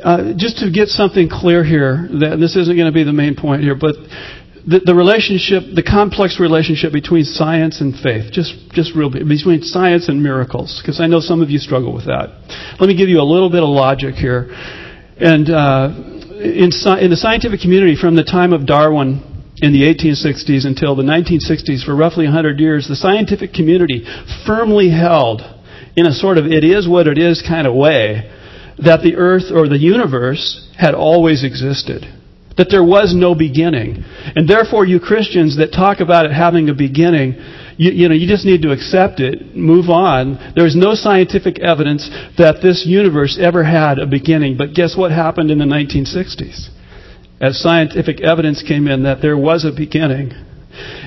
uh, 0.01 0.33
just 0.37 0.57
to 0.59 0.71
get 0.71 0.87
something 0.87 1.29
clear 1.29 1.63
here, 1.63 2.07
that 2.21 2.37
this 2.39 2.55
isn't 2.55 2.75
going 2.75 2.87
to 2.87 2.95
be 2.95 3.03
the 3.03 3.13
main 3.13 3.35
point 3.35 3.61
here, 3.61 3.75
but 3.75 3.95
the, 4.65 4.79
the 4.83 4.95
relationship, 4.95 5.61
the 5.75 5.83
complex 5.83 6.39
relationship 6.39 6.93
between 6.93 7.25
science 7.25 7.81
and 7.81 7.93
faith, 7.99 8.31
just, 8.31 8.55
just 8.71 8.95
real 8.95 9.11
between 9.11 9.61
science 9.61 10.07
and 10.07 10.23
miracles, 10.23 10.81
because 10.81 11.01
I 11.01 11.05
know 11.05 11.19
some 11.19 11.41
of 11.43 11.51
you 11.51 11.59
struggle 11.59 11.93
with 11.93 12.05
that. 12.05 12.31
Let 12.79 12.87
me 12.87 12.95
give 12.95 13.09
you 13.09 13.19
a 13.19 13.27
little 13.27 13.51
bit 13.51 13.61
of 13.61 13.69
logic 13.69 14.15
here. 14.15 14.49
And 15.19 15.49
uh, 15.49 16.14
in, 16.45 16.69
in 16.99 17.09
the 17.09 17.17
scientific 17.17 17.59
community, 17.59 17.95
from 17.95 18.15
the 18.15 18.23
time 18.23 18.53
of 18.53 18.65
Darwin 18.65 19.21
in 19.57 19.71
the 19.71 19.83
1860s 19.83 20.65
until 20.65 20.95
the 20.95 21.03
1960s, 21.03 21.83
for 21.85 21.95
roughly 21.95 22.25
100 22.25 22.59
years, 22.59 22.87
the 22.87 22.95
scientific 22.95 23.53
community 23.53 24.05
firmly 24.45 24.89
held, 24.89 25.41
in 25.95 26.05
a 26.05 26.11
sort 26.11 26.37
of 26.37 26.45
it 26.45 26.63
is 26.63 26.87
what 26.87 27.07
it 27.07 27.17
is 27.17 27.41
kind 27.47 27.65
of 27.65 27.73
way, 27.73 28.29
that 28.77 29.01
the 29.01 29.15
earth 29.15 29.51
or 29.53 29.69
the 29.69 29.77
universe 29.77 30.69
had 30.77 30.93
always 30.93 31.43
existed 31.43 32.05
that 32.57 32.69
there 32.69 32.83
was 32.83 33.13
no 33.15 33.35
beginning. 33.35 34.03
And 34.35 34.47
therefore, 34.47 34.85
you 34.85 34.99
Christians 34.99 35.57
that 35.57 35.71
talk 35.71 35.99
about 35.99 36.25
it 36.25 36.31
having 36.31 36.69
a 36.69 36.73
beginning, 36.73 37.35
you, 37.77 37.91
you, 37.91 38.09
know, 38.09 38.15
you 38.15 38.27
just 38.27 38.45
need 38.45 38.61
to 38.61 38.71
accept 38.71 39.19
it, 39.19 39.55
move 39.55 39.89
on. 39.89 40.53
There 40.55 40.65
is 40.65 40.75
no 40.75 40.95
scientific 40.95 41.59
evidence 41.59 42.09
that 42.37 42.59
this 42.61 42.85
universe 42.87 43.37
ever 43.39 43.63
had 43.63 43.99
a 43.99 44.05
beginning. 44.07 44.57
But 44.57 44.73
guess 44.73 44.95
what 44.95 45.11
happened 45.11 45.51
in 45.51 45.59
the 45.59 45.65
1960s? 45.65 46.69
As 47.41 47.59
scientific 47.59 48.21
evidence 48.21 48.63
came 48.63 48.87
in 48.87 49.03
that 49.03 49.21
there 49.21 49.37
was 49.37 49.65
a 49.65 49.71
beginning. 49.75 50.31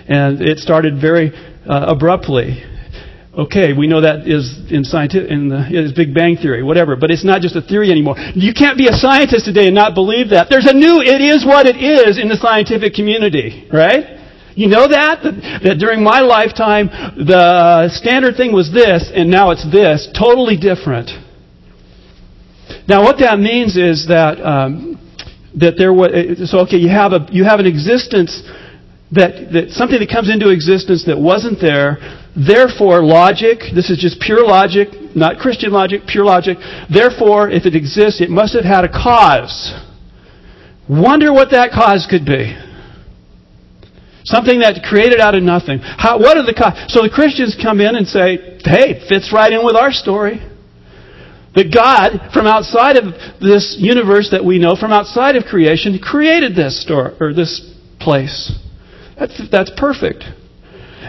And 0.09 0.41
it 0.41 0.59
started 0.59 1.01
very 1.01 1.33
uh, 1.69 1.87
abruptly. 1.89 2.63
Okay, 3.33 3.73
we 3.73 3.87
know 3.87 4.01
that 4.01 4.27
is 4.27 4.51
in 4.71 4.85
scientific, 4.85 5.31
in 5.31 5.49
the 5.49 5.63
is 5.71 5.93
Big 5.93 6.13
Bang 6.13 6.37
theory, 6.37 6.63
whatever, 6.63 6.97
but 6.97 7.11
it's 7.11 7.25
not 7.25 7.41
just 7.41 7.55
a 7.55 7.63
theory 7.63 7.91
anymore. 7.91 8.17
You 8.35 8.53
can't 8.53 8.77
be 8.77 8.89
a 8.89 8.93
scientist 8.93 9.45
today 9.45 9.67
and 9.67 9.75
not 9.75 9.95
believe 9.95 10.31
that. 10.31 10.49
There's 10.51 10.67
a 10.67 10.75
new 10.75 11.01
it 11.01 11.21
is 11.21 11.47
what 11.47 11.67
it 11.67 11.77
is 11.77 12.19
in 12.19 12.29
the 12.29 12.37
scientific 12.37 12.95
community, 12.95 13.69
right? 13.73 14.18
You 14.55 14.69
know 14.69 14.89
that? 14.89 15.23
that? 15.23 15.61
That 15.63 15.79
during 15.79 16.03
my 16.03 16.21
lifetime, 16.21 16.89
the 17.17 17.89
standard 17.93 18.37
thing 18.37 18.53
was 18.53 18.73
this, 18.73 19.11
and 19.15 19.31
now 19.31 19.51
it's 19.51 19.65
this. 19.71 20.09
Totally 20.19 20.57
different. 20.57 21.11
Now, 22.89 23.03
what 23.03 23.19
that 23.21 23.39
means 23.39 23.77
is 23.77 24.07
that 24.09 24.41
um, 24.41 24.99
that 25.57 25.75
there 25.77 25.93
was 25.93 26.51
so 26.51 26.61
okay. 26.61 26.77
You 26.77 26.89
have 26.89 27.13
a 27.13 27.27
you 27.31 27.45
have 27.45 27.61
an 27.61 27.67
existence 27.67 28.43
that, 29.13 29.53
that 29.53 29.71
something 29.71 29.99
that 29.99 30.11
comes 30.11 30.29
into 30.31 30.51
existence 30.51 31.05
that 31.07 31.19
wasn't 31.19 31.61
there. 31.61 31.97
Therefore, 32.37 33.03
logic, 33.03 33.61
this 33.75 33.91
is 33.91 33.99
just 33.99 34.21
pure 34.21 34.45
logic, 34.45 34.89
not 35.17 35.39
Christian 35.39 35.73
logic, 35.73 36.03
pure 36.07 36.25
logic. 36.25 36.59
Therefore, 36.93 37.49
if 37.51 37.65
it 37.65 37.75
exists, 37.75 38.21
it 38.21 38.31
must 38.31 38.55
have 38.55 38.65
had 38.65 38.85
a 38.85 38.89
cause. 38.89 39.73
Wonder 40.89 41.33
what 41.33 41.51
that 41.51 41.73
cause 41.73 42.07
could 42.09 42.25
be. 42.25 42.57
Something 44.29 44.61
that 44.61 44.85
created 44.85 45.21
out 45.21 45.35
of 45.35 45.43
nothing. 45.43 45.79
How, 45.81 46.21
what 46.21 46.37
are 46.37 46.45
the? 46.45 46.53
So 46.89 47.01
the 47.01 47.09
Christians 47.09 47.57
come 47.57 47.81
in 47.81 47.97
and 47.97 48.07
say, 48.07 48.61
hey, 48.61 49.01
fits 49.09 49.33
right 49.33 49.51
in 49.51 49.65
with 49.65 49.75
our 49.75 49.91
story. 49.91 50.37
That 51.55 51.73
God, 51.73 52.29
from 52.35 52.47
outside 52.47 52.99
of 52.99 53.17
this 53.41 53.77
universe 53.81 54.29
that 54.33 54.45
we 54.45 54.59
know, 54.59 54.77
from 54.77 54.93
outside 54.93 55.37
of 55.37 55.45
creation, 55.45 55.99
created 55.99 56.55
this 56.55 56.83
story, 56.83 57.17
or 57.19 57.33
this 57.33 57.73
place. 58.01 58.53
That's, 59.19 59.41
that's 59.51 59.73
perfect. 59.79 60.25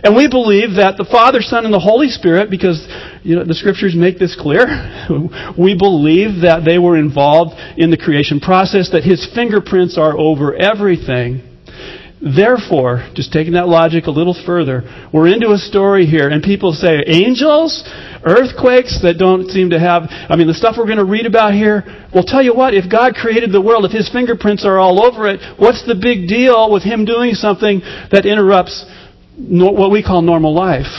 And 0.01 0.15
we 0.15 0.29
believe 0.29 0.79
that 0.79 0.95
the 0.95 1.03
Father, 1.03 1.41
Son, 1.41 1.65
and 1.65 1.73
the 1.73 1.83
Holy 1.83 2.07
Spirit, 2.07 2.49
because 2.49 2.87
You 3.21 3.35
know, 3.35 3.43
the 3.43 3.53
scriptures 3.53 3.95
make 3.99 4.17
this 4.17 4.33
clear. 4.39 4.63
we 5.59 5.75
believe 5.75 6.47
that 6.47 6.63
they 6.63 6.79
were 6.79 6.95
involved 6.95 7.59
in 7.75 7.91
the 7.91 7.97
creation 7.97 8.39
process, 8.39 8.91
that 8.91 9.03
his 9.03 9.27
fingerprints 9.35 9.97
are 9.97 10.17
over 10.17 10.55
everything. 10.55 11.48
Therefore, 12.21 13.07
just 13.15 13.31
taking 13.31 13.53
that 13.53 13.69
logic 13.69 14.07
a 14.07 14.11
little 14.11 14.35
further, 14.45 14.83
we're 15.13 15.31
into 15.31 15.51
a 15.51 15.57
story 15.57 16.05
here, 16.05 16.27
and 16.27 16.43
people 16.43 16.73
say, 16.73 17.01
angels? 17.07 17.87
Earthquakes 18.25 18.99
that 19.03 19.17
don't 19.17 19.47
seem 19.47 19.69
to 19.69 19.79
have, 19.79 20.03
I 20.09 20.35
mean, 20.35 20.47
the 20.47 20.53
stuff 20.53 20.75
we're 20.77 20.85
going 20.85 20.97
to 20.97 21.07
read 21.07 21.25
about 21.25 21.53
here, 21.53 21.83
well, 22.13 22.25
tell 22.27 22.43
you 22.43 22.53
what, 22.53 22.73
if 22.73 22.91
God 22.91 23.15
created 23.15 23.53
the 23.53 23.61
world, 23.61 23.85
if 23.85 23.93
His 23.93 24.09
fingerprints 24.11 24.65
are 24.65 24.77
all 24.77 24.99
over 25.01 25.29
it, 25.29 25.39
what's 25.57 25.87
the 25.87 25.95
big 25.95 26.27
deal 26.27 26.69
with 26.69 26.83
Him 26.83 27.05
doing 27.05 27.35
something 27.35 27.79
that 28.11 28.25
interrupts 28.25 28.83
what 29.37 29.89
we 29.89 30.03
call 30.03 30.21
normal 30.21 30.53
life? 30.53 30.91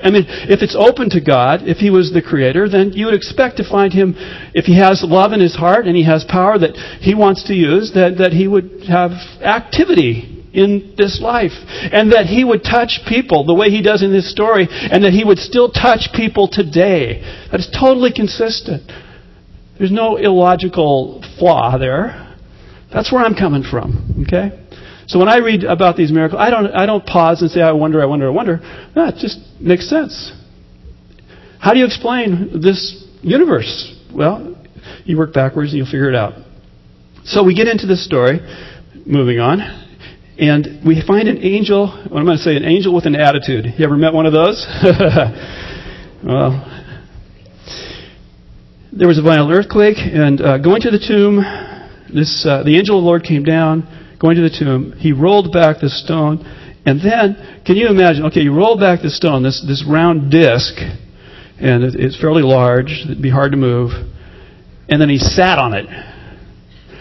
I 0.00 0.08
mean, 0.08 0.24
if 0.48 0.62
it's 0.62 0.76
open 0.78 1.10
to 1.10 1.20
God, 1.20 1.68
if 1.68 1.76
He 1.76 1.90
was 1.90 2.10
the 2.14 2.22
Creator, 2.22 2.70
then 2.70 2.92
you 2.94 3.04
would 3.06 3.14
expect 3.14 3.58
to 3.58 3.68
find 3.68 3.92
Him, 3.92 4.14
if 4.54 4.64
He 4.64 4.78
has 4.78 5.04
love 5.04 5.32
in 5.32 5.40
His 5.40 5.56
heart 5.56 5.86
and 5.86 5.94
He 5.94 6.04
has 6.04 6.24
power 6.24 6.56
that 6.56 6.72
He 7.02 7.14
wants 7.14 7.44
to 7.48 7.52
use, 7.52 7.92
that, 7.92 8.16
that 8.16 8.32
He 8.32 8.48
would 8.48 8.88
have 8.88 9.10
activity 9.44 10.37
in 10.58 10.94
this 10.96 11.20
life. 11.20 11.52
And 11.92 12.12
that 12.12 12.26
he 12.26 12.42
would 12.44 12.64
touch 12.64 13.00
people 13.06 13.46
the 13.46 13.54
way 13.54 13.70
he 13.70 13.82
does 13.82 14.02
in 14.02 14.12
this 14.12 14.30
story, 14.30 14.66
and 14.68 15.04
that 15.04 15.12
he 15.12 15.24
would 15.24 15.38
still 15.38 15.70
touch 15.70 16.08
people 16.12 16.48
today. 16.50 17.22
That 17.50 17.60
is 17.60 17.70
totally 17.70 18.12
consistent. 18.12 18.90
There's 19.78 19.92
no 19.92 20.16
illogical 20.16 21.24
flaw 21.38 21.78
there. 21.78 22.36
That's 22.92 23.12
where 23.12 23.22
I'm 23.22 23.34
coming 23.34 23.62
from. 23.62 24.24
Okay? 24.26 24.66
So 25.06 25.18
when 25.18 25.28
I 25.28 25.38
read 25.38 25.64
about 25.64 25.96
these 25.96 26.10
miracles, 26.10 26.40
I 26.40 26.50
don't, 26.50 26.66
I 26.74 26.84
don't 26.84 27.06
pause 27.06 27.40
and 27.40 27.50
say, 27.50 27.62
I 27.62 27.72
wonder, 27.72 28.02
I 28.02 28.06
wonder, 28.06 28.26
I 28.26 28.30
wonder. 28.30 28.60
No, 28.94 29.06
it 29.06 29.14
just 29.16 29.38
makes 29.60 29.88
sense. 29.88 30.32
How 31.60 31.72
do 31.72 31.78
you 31.78 31.86
explain 31.86 32.60
this 32.62 33.04
universe? 33.22 33.94
Well, 34.12 34.54
you 35.04 35.16
work 35.16 35.32
backwards 35.32 35.70
and 35.70 35.78
you'll 35.78 35.86
figure 35.86 36.08
it 36.08 36.14
out. 36.14 36.34
So 37.24 37.44
we 37.44 37.54
get 37.54 37.68
into 37.68 37.86
this 37.86 38.04
story. 38.04 38.40
Moving 39.06 39.38
on. 39.38 39.86
And 40.38 40.86
we 40.86 41.02
find 41.04 41.26
an 41.26 41.38
angel, 41.38 41.88
what 41.88 42.20
am 42.20 42.28
I 42.28 42.36
going 42.36 42.38
to 42.38 42.44
say, 42.44 42.54
an 42.54 42.64
angel 42.64 42.94
with 42.94 43.06
an 43.06 43.16
attitude. 43.16 43.74
You 43.76 43.84
ever 43.84 43.96
met 43.96 44.14
one 44.14 44.24
of 44.24 44.32
those? 44.32 44.64
well, 46.24 46.62
there 48.92 49.08
was 49.08 49.18
a 49.18 49.22
violent 49.22 49.52
earthquake, 49.52 49.96
and 49.98 50.40
uh, 50.40 50.58
going 50.58 50.80
to 50.82 50.92
the 50.92 51.02
tomb, 51.02 51.42
this, 52.14 52.46
uh, 52.48 52.62
the 52.62 52.78
angel 52.78 52.98
of 52.98 53.02
the 53.02 53.06
Lord 53.06 53.24
came 53.24 53.42
down, 53.42 53.82
going 54.20 54.36
to 54.36 54.42
the 54.42 54.56
tomb. 54.56 54.92
He 54.92 55.10
rolled 55.10 55.52
back 55.52 55.80
the 55.80 55.90
stone, 55.90 56.46
and 56.86 57.00
then, 57.02 57.62
can 57.66 57.74
you 57.74 57.88
imagine? 57.88 58.26
Okay, 58.26 58.42
you 58.42 58.54
roll 58.54 58.78
back 58.78 59.02
the 59.02 59.10
stone, 59.10 59.42
this, 59.42 59.60
this 59.66 59.84
round 59.90 60.30
disc, 60.30 60.72
and 61.58 61.82
it, 61.82 61.96
it's 61.98 62.18
fairly 62.20 62.42
large, 62.42 63.02
it'd 63.04 63.20
be 63.20 63.30
hard 63.30 63.50
to 63.50 63.58
move, 63.58 63.90
and 64.88 65.02
then 65.02 65.08
he 65.08 65.18
sat 65.18 65.58
on 65.58 65.74
it. 65.74 65.86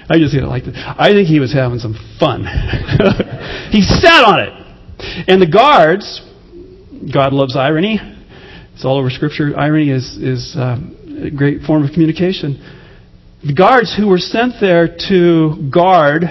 I 0.09 0.19
just 0.19 0.33
like 0.33 0.63
this. 0.63 0.75
I 0.77 1.09
think 1.09 1.27
he 1.27 1.39
was 1.39 1.53
having 1.53 1.79
some 1.79 1.95
fun. 2.19 2.45
he 3.71 3.81
sat 3.81 4.23
on 4.23 4.39
it. 4.39 5.27
And 5.27 5.41
the 5.41 5.47
guards, 5.47 6.21
God 7.13 7.33
loves 7.33 7.57
irony. 7.57 7.99
It's 8.73 8.85
all 8.85 8.97
over 8.97 9.09
Scripture. 9.09 9.57
Irony 9.57 9.89
is, 9.89 10.17
is 10.17 10.55
um, 10.57 10.95
a 11.23 11.29
great 11.29 11.61
form 11.63 11.83
of 11.83 11.91
communication. 11.91 12.55
The 13.45 13.53
guards 13.53 13.95
who 13.95 14.07
were 14.07 14.17
sent 14.17 14.53
there 14.61 14.87
to 15.09 15.69
guard 15.71 16.23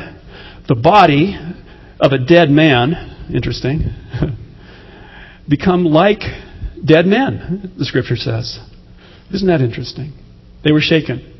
the 0.68 0.75
body 0.75 1.37
of 2.00 2.12
a 2.12 2.18
dead 2.18 2.50
man, 2.50 3.28
interesting, 3.33 3.90
become 5.49 5.85
like 5.85 6.21
dead 6.85 7.06
men, 7.06 7.75
the 7.78 7.85
Scripture 7.85 8.16
says. 8.16 8.59
Isn't 9.35 9.49
that 9.49 9.61
interesting? 9.61 10.12
They 10.64 10.73
were 10.73 10.80
shaken. 10.80 11.36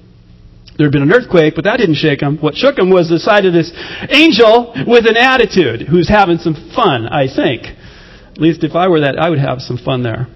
There 0.77 0.87
had 0.87 0.93
been 0.93 1.03
an 1.03 1.13
earthquake, 1.13 1.55
but 1.55 1.65
that 1.65 1.79
didn't 1.79 1.97
shake 1.97 2.21
him. 2.21 2.39
What 2.39 2.55
shook 2.55 2.79
him 2.79 2.91
was 2.91 3.09
the 3.09 3.19
sight 3.19 3.47
of 3.47 3.53
this 3.53 3.73
angel 4.11 4.75
with 4.87 5.07
an 5.07 5.17
attitude 5.17 5.89
who's 5.89 6.09
having 6.09 6.39
some 6.39 6.55
fun, 6.75 7.07
I 7.07 7.27
think. 7.33 7.65
At 7.65 8.39
least 8.39 8.63
if 8.63 8.75
I 8.75 8.89
were 8.89 9.01
that, 9.01 9.19
I 9.19 9.31
would 9.31 9.39
have 9.39 9.61
some 9.61 9.79
fun 9.79 10.03
there. 10.03 10.29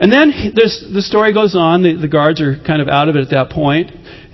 And 0.00 0.10
then 0.10 0.32
the 0.54 1.02
story 1.02 1.32
goes 1.32 1.54
on. 1.54 1.82
The, 1.82 1.94
the 1.94 2.08
guards 2.08 2.40
are 2.40 2.58
kind 2.66 2.82
of 2.82 2.88
out 2.88 3.08
of 3.08 3.16
it 3.16 3.22
at 3.22 3.30
that 3.30 3.50
point. 3.50 3.92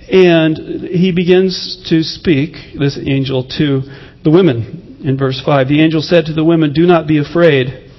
And 0.09 0.87
he 0.87 1.11
begins 1.11 1.85
to 1.89 2.01
speak, 2.01 2.79
this 2.79 2.97
angel, 2.97 3.43
to 3.59 3.81
the 4.23 4.31
women 4.31 5.03
in 5.03 5.17
verse 5.17 5.41
5. 5.45 5.67
The 5.67 5.83
angel 5.83 6.01
said 6.01 6.25
to 6.25 6.33
the 6.33 6.43
women, 6.43 6.73
Do 6.73 6.87
not 6.87 7.05
be 7.05 7.19
afraid. 7.19 7.91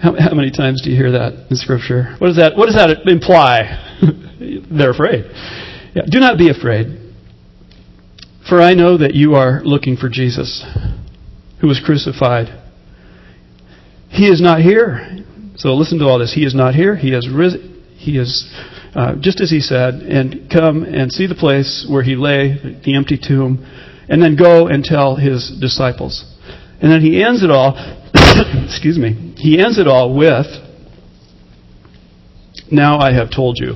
How, 0.00 0.14
how 0.18 0.34
many 0.34 0.50
times 0.50 0.82
do 0.82 0.90
you 0.90 0.96
hear 0.96 1.12
that 1.12 1.48
in 1.50 1.56
Scripture? 1.56 2.14
What 2.18 2.28
does 2.28 2.36
that, 2.36 2.56
what 2.56 2.66
does 2.66 2.76
that 2.76 3.06
imply? 3.08 3.66
They're 4.70 4.90
afraid. 4.90 5.24
Yeah, 5.94 6.02
do 6.10 6.18
not 6.18 6.38
be 6.38 6.50
afraid, 6.50 6.86
for 8.48 8.60
I 8.60 8.74
know 8.74 8.98
that 8.98 9.14
you 9.14 9.34
are 9.34 9.62
looking 9.62 9.96
for 9.96 10.08
Jesus, 10.08 10.64
who 11.60 11.68
was 11.68 11.80
crucified. 11.84 12.48
He 14.08 14.26
is 14.26 14.40
not 14.40 14.60
here. 14.60 15.18
So 15.56 15.74
listen 15.74 16.00
to 16.00 16.06
all 16.06 16.18
this. 16.18 16.34
He 16.34 16.44
is 16.44 16.54
not 16.54 16.74
here. 16.74 16.96
He 16.96 17.12
has 17.12 17.28
risen. 17.28 17.82
He 17.96 18.18
is 18.18 18.52
uh, 18.96 19.14
just 19.20 19.40
as 19.40 19.50
he 19.50 19.60
said, 19.60 19.94
and 19.94 20.50
come 20.50 20.82
and 20.82 21.12
see 21.12 21.28
the 21.28 21.34
place 21.36 21.86
where 21.88 22.02
he 22.02 22.16
lay, 22.16 22.80
the 22.84 22.96
empty 22.96 23.16
tomb, 23.16 23.64
and 24.08 24.20
then 24.20 24.36
go 24.36 24.66
and 24.66 24.82
tell 24.82 25.14
his 25.14 25.56
disciples. 25.60 26.24
And 26.82 26.90
then 26.90 27.02
he 27.02 27.22
ends 27.22 27.44
it 27.44 27.50
all. 27.50 27.74
excuse 28.66 28.98
me. 28.98 29.34
He 29.36 29.60
ends 29.60 29.78
it 29.78 29.86
all 29.86 30.12
with, 30.12 30.46
"Now 32.70 32.98
I 32.98 33.12
have 33.12 33.30
told 33.30 33.58
you." 33.58 33.74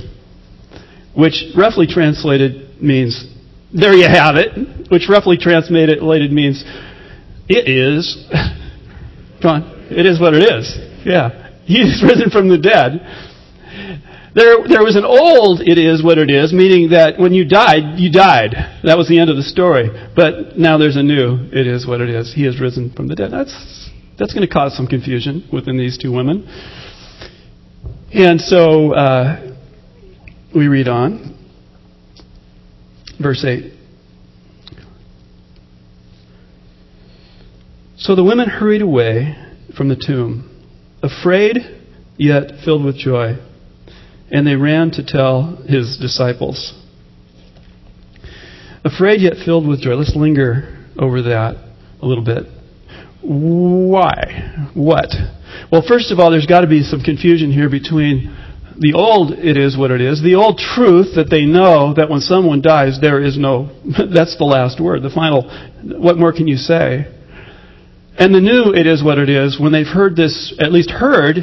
Which 1.15 1.45
roughly 1.57 1.87
translated 1.87 2.83
means, 2.83 3.27
there 3.73 3.95
you 3.95 4.09
have 4.09 4.37
it, 4.37 4.91
which 4.91 5.09
roughly 5.09 5.37
translated 5.37 6.33
means, 6.33 6.65
it 7.49 7.69
is. 7.69 8.27
Come 9.43 9.63
on, 9.63 9.63
it 9.91 10.07
is 10.07 10.21
what 10.21 10.35
it 10.35 10.43
is. 10.43 10.77
Yeah. 11.05 11.49
He's 11.65 12.03
risen 12.03 12.31
from 12.31 12.49
the 12.49 12.59
dead. 12.59 13.01
There, 14.35 14.69
there 14.69 14.85
was 14.85 14.97
an 14.97 15.05
old 15.05 15.61
it 15.61 15.79
is 15.79 16.03
what 16.03 16.19
it 16.19 16.31
is, 16.31 16.53
meaning 16.53 16.91
that 16.91 17.19
when 17.19 17.33
you 17.33 17.45
died, 17.45 17.99
you 17.99 18.13
died. 18.13 18.55
That 18.85 18.97
was 18.97 19.09
the 19.09 19.19
end 19.19 19.31
of 19.31 19.37
the 19.37 19.43
story. 19.43 19.89
But 20.15 20.57
now 20.57 20.79
there's 20.79 20.97
a 20.97 21.03
new 21.03 21.49
it 21.53 21.67
is 21.67 21.87
what 21.87 22.01
it 22.01 22.09
is. 22.09 22.33
He 22.35 22.45
has 22.45 22.61
risen 22.61 22.93
from 22.93 23.09
the 23.09 23.15
dead. 23.15 23.33
That's, 23.33 23.91
that's 24.19 24.33
going 24.33 24.47
to 24.47 24.53
cause 24.53 24.77
some 24.77 24.87
confusion 24.87 25.49
within 25.53 25.77
these 25.77 25.99
two 25.99 26.13
women. 26.13 26.47
And 28.13 28.41
so, 28.41 28.95
uh, 28.95 29.58
we 30.55 30.69
read 30.69 30.89
on. 30.89 31.37
Verse 33.21 33.45
8. 33.45 33.73
So 37.97 38.15
the 38.15 38.25
women 38.25 38.49
hurried 38.49 38.81
away 38.81 39.37
from 39.77 39.89
the 39.89 39.97
tomb, 39.97 40.49
afraid 41.03 41.59
yet 42.17 42.53
filled 42.65 42.85
with 42.85 42.97
joy, 42.97 43.37
and 44.31 44.47
they 44.47 44.55
ran 44.55 44.91
to 44.93 45.05
tell 45.05 45.57
his 45.69 45.99
disciples. 46.01 46.75
Afraid 48.85 49.21
yet 49.21 49.35
filled 49.45 49.67
with 49.67 49.81
joy. 49.81 49.95
Let's 49.95 50.15
linger 50.15 50.87
over 50.99 51.23
that 51.23 51.57
a 52.01 52.07
little 52.07 52.25
bit. 52.25 52.45
Why? 53.21 54.71
What? 54.75 55.09
Well, 55.71 55.83
first 55.87 56.13
of 56.13 56.19
all, 56.19 56.31
there's 56.31 56.47
got 56.47 56.61
to 56.61 56.69
be 56.69 56.83
some 56.83 57.03
confusion 57.03 57.53
here 57.53 57.69
between 57.69 58.35
the 58.79 58.95
old 58.95 59.33
it 59.33 59.57
is 59.57 59.77
what 59.77 59.91
it 59.91 60.01
is, 60.01 60.23
the 60.23 60.37
old 60.37 60.59
truth 60.59 61.17
that 61.17 61.29
they 61.31 61.45
know 61.45 61.95
that 61.95 62.09
when 62.09 62.21
someone 62.21 62.63
dies, 62.63 62.99
there 63.01 63.23
is 63.23 63.37
no, 63.37 63.71
that's 64.15 64.39
the 64.39 64.45
last 64.45 64.81
word, 64.81 65.03
the 65.03 65.11
final, 65.11 65.51
what 65.83 66.17
more 66.17 66.33
can 66.33 66.47
you 66.47 66.57
say? 66.57 67.13
And 68.19 68.35
the 68.35 68.41
new 68.41 68.73
it 68.75 68.87
is 68.87 69.03
what 69.03 69.19
it 69.19 69.29
is, 69.29 69.59
when 69.61 69.73
they've 69.73 69.87
heard 69.87 70.15
this, 70.15 70.55
at 70.61 70.73
least 70.73 70.91
heard, 70.91 71.37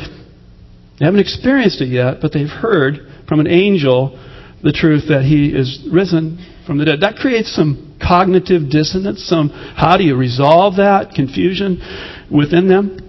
they 1.00 1.06
haven't 1.06 1.20
experienced 1.20 1.82
it 1.82 1.90
yet, 1.90 2.20
but 2.22 2.32
they've 2.32 2.48
heard 2.48 3.00
from 3.28 3.42
an 3.42 3.48
angel 3.48 4.18
the 4.64 4.72
truth 4.72 5.04
that 5.10 5.24
he 5.24 5.50
is 5.50 5.86
risen 5.92 6.40
from 6.66 6.78
the 6.78 6.86
dead. 6.86 7.02
That 7.02 7.16
creates 7.16 7.54
some 7.54 7.98
cognitive 8.02 8.70
dissonance, 8.70 9.24
some, 9.28 9.50
how 9.50 9.98
do 9.98 10.04
you 10.04 10.16
resolve 10.16 10.78
that 10.78 11.12
confusion 11.14 11.84
within 12.32 12.70
them? 12.70 13.00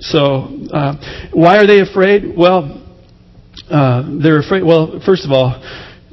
So, 0.00 0.48
uh, 0.72 1.30
why 1.32 1.56
are 1.56 1.66
they 1.66 1.80
afraid? 1.80 2.36
Well, 2.36 2.83
uh, 3.70 4.02
they're 4.22 4.40
afraid. 4.40 4.62
Well, 4.62 5.00
first 5.04 5.24
of 5.24 5.32
all, 5.32 5.60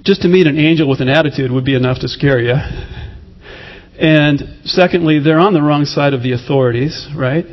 just 0.03 0.21
to 0.23 0.27
meet 0.27 0.47
an 0.47 0.57
angel 0.57 0.89
with 0.89 1.01
an 1.01 1.09
attitude 1.09 1.51
would 1.51 1.65
be 1.65 1.75
enough 1.75 1.99
to 1.99 2.07
scare 2.07 2.39
you. 2.39 2.55
And 3.99 4.61
secondly, 4.65 5.19
they're 5.19 5.39
on 5.39 5.53
the 5.53 5.61
wrong 5.61 5.85
side 5.85 6.13
of 6.13 6.23
the 6.23 6.33
authorities, 6.33 7.07
right? 7.15 7.45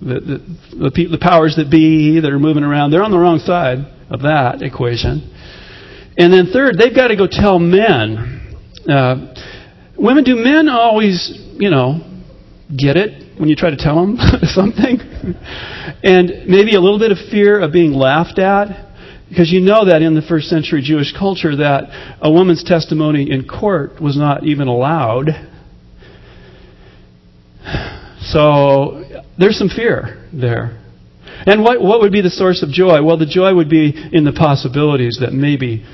The, 0.00 0.40
the, 0.72 0.90
the, 0.90 1.06
the 1.12 1.18
powers 1.20 1.56
that 1.56 1.70
be 1.70 2.20
that 2.20 2.32
are 2.32 2.38
moving 2.38 2.64
around, 2.64 2.90
they're 2.90 3.02
on 3.02 3.10
the 3.10 3.18
wrong 3.18 3.38
side 3.38 3.78
of 4.08 4.22
that 4.22 4.62
equation. 4.62 5.28
And 6.16 6.32
then 6.32 6.50
third, 6.52 6.76
they've 6.78 6.94
got 6.94 7.08
to 7.08 7.16
go 7.16 7.26
tell 7.30 7.58
men. 7.58 8.56
Uh, 8.88 9.34
women, 9.98 10.24
do 10.24 10.36
men 10.36 10.68
always, 10.70 11.30
you 11.58 11.68
know, 11.68 12.00
get 12.70 12.96
it 12.96 13.38
when 13.38 13.48
you 13.48 13.56
try 13.56 13.68
to 13.68 13.76
tell 13.76 13.96
them 13.96 14.16
something? 14.44 14.98
and 16.02 16.48
maybe 16.48 16.76
a 16.76 16.80
little 16.80 16.98
bit 16.98 17.12
of 17.12 17.18
fear 17.30 17.60
of 17.60 17.72
being 17.72 17.92
laughed 17.92 18.38
at 18.38 18.89
Because 19.30 19.50
you 19.52 19.60
know 19.60 19.86
that 19.86 20.02
in 20.02 20.14
the 20.14 20.22
first 20.22 20.48
century 20.48 20.82
Jewish 20.82 21.14
culture 21.16 21.54
that 21.56 21.84
a 22.20 22.30
woman's 22.30 22.64
testimony 22.64 23.30
in 23.30 23.46
court 23.46 24.02
was 24.02 24.16
not 24.16 24.44
even 24.44 24.66
allowed. 24.66 25.28
So 28.22 29.04
there's 29.38 29.56
some 29.56 29.68
fear 29.68 30.28
there. 30.32 30.78
And 31.46 31.62
what, 31.62 31.80
what 31.80 32.00
would 32.00 32.12
be 32.12 32.20
the 32.20 32.30
source 32.30 32.62
of 32.62 32.70
joy? 32.70 33.02
Well, 33.02 33.16
the 33.16 33.24
joy 33.24 33.54
would 33.54 33.70
be 33.70 33.94
in 34.12 34.24
the 34.24 34.32
possibilities 34.32 35.18
that 35.20 35.32
maybe, 35.32 35.86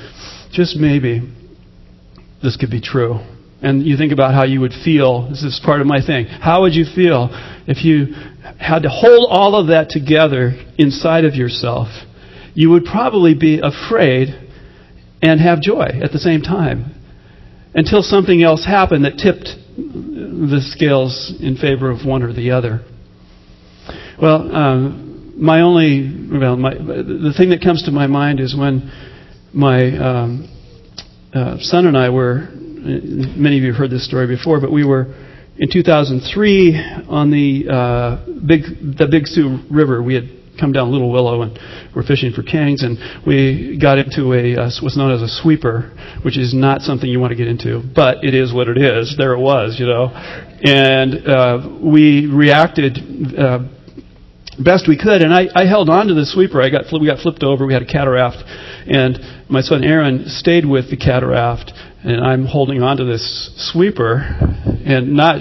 just 0.50 0.76
maybe, 0.76 1.20
this 2.42 2.56
could 2.56 2.70
be 2.70 2.80
true. 2.80 3.20
And 3.62 3.86
you 3.86 3.96
think 3.96 4.12
about 4.12 4.34
how 4.34 4.44
you 4.44 4.60
would 4.60 4.72
feel. 4.84 5.28
This 5.28 5.42
is 5.42 5.60
part 5.64 5.80
of 5.80 5.86
my 5.86 6.04
thing. 6.04 6.26
How 6.26 6.62
would 6.62 6.74
you 6.74 6.84
feel 6.84 7.28
if 7.66 7.84
you 7.84 8.14
had 8.58 8.82
to 8.82 8.88
hold 8.88 9.28
all 9.30 9.54
of 9.54 9.68
that 9.68 9.88
together 9.90 10.52
inside 10.78 11.24
of 11.24 11.34
yourself? 11.34 11.88
You 12.56 12.70
would 12.70 12.86
probably 12.86 13.34
be 13.34 13.60
afraid 13.62 14.28
and 15.20 15.38
have 15.40 15.60
joy 15.60 16.00
at 16.02 16.10
the 16.10 16.18
same 16.18 16.40
time 16.40 16.94
until 17.74 18.00
something 18.00 18.42
else 18.42 18.64
happened 18.64 19.04
that 19.04 19.18
tipped 19.18 19.50
the 19.76 20.60
scales 20.72 21.34
in 21.38 21.58
favor 21.58 21.90
of 21.90 22.06
one 22.06 22.22
or 22.22 22.32
the 22.32 22.52
other. 22.52 22.80
Well, 24.20 24.56
um, 24.56 25.34
my 25.36 25.60
only, 25.60 26.28
well, 26.32 26.56
my, 26.56 26.72
the 26.72 27.34
thing 27.36 27.50
that 27.50 27.60
comes 27.62 27.82
to 27.82 27.90
my 27.90 28.06
mind 28.06 28.40
is 28.40 28.56
when 28.56 28.90
my 29.52 29.94
um, 29.98 30.48
uh, 31.34 31.58
son 31.60 31.84
and 31.84 31.94
I 31.94 32.08
were, 32.08 32.48
many 32.54 33.58
of 33.58 33.64
you 33.64 33.72
have 33.72 33.78
heard 33.78 33.90
this 33.90 34.06
story 34.06 34.26
before, 34.26 34.62
but 34.62 34.72
we 34.72 34.82
were 34.82 35.14
in 35.58 35.68
2003 35.70 37.04
on 37.06 37.30
the 37.30 37.68
uh, 37.70 38.24
big 38.46 38.62
the 38.96 39.08
Big 39.10 39.26
Su 39.26 39.58
River. 39.70 40.02
We 40.02 40.14
had 40.14 40.24
come 40.58 40.72
down 40.72 40.90
Little 40.90 41.10
Willow 41.10 41.42
and 41.42 41.58
we're 41.94 42.02
fishing 42.02 42.32
for 42.32 42.42
kings, 42.42 42.82
and 42.82 42.98
we 43.26 43.78
got 43.80 43.98
into 43.98 44.32
a 44.32 44.56
uh, 44.56 44.70
what's 44.82 44.96
known 44.96 45.12
as 45.12 45.22
a 45.22 45.28
sweeper, 45.28 45.92
which 46.22 46.36
is 46.36 46.54
not 46.54 46.82
something 46.82 47.08
you 47.08 47.20
want 47.20 47.30
to 47.30 47.36
get 47.36 47.48
into, 47.48 47.82
but 47.94 48.24
it 48.24 48.34
is 48.34 48.52
what 48.52 48.68
it 48.68 48.78
is. 48.78 49.14
There 49.16 49.32
it 49.32 49.40
was, 49.40 49.78
you 49.78 49.86
know, 49.86 50.10
and 50.62 51.26
uh, 51.26 51.80
we 51.82 52.26
reacted. 52.26 52.98
Uh, 53.38 53.68
best 54.58 54.88
we 54.88 54.96
could, 54.96 55.20
and 55.20 55.34
I, 55.34 55.48
I 55.54 55.66
held 55.66 55.90
on 55.90 56.06
to 56.08 56.14
the 56.14 56.24
sweeper. 56.24 56.62
I 56.62 56.70
got 56.70 56.84
we 56.98 57.06
got 57.06 57.20
flipped 57.20 57.42
over. 57.42 57.66
We 57.66 57.74
had 57.74 57.82
a 57.82 57.86
cataraft, 57.86 58.42
and 58.86 59.18
my 59.48 59.60
son 59.60 59.84
Aaron 59.84 60.28
stayed 60.28 60.64
with 60.64 60.90
the 60.90 60.96
cataraft, 60.96 61.72
and 62.02 62.24
I'm 62.24 62.46
holding 62.46 62.82
on 62.82 62.96
to 62.98 63.04
this 63.04 63.52
sweeper, 63.72 64.16
and 64.84 65.14
not, 65.14 65.40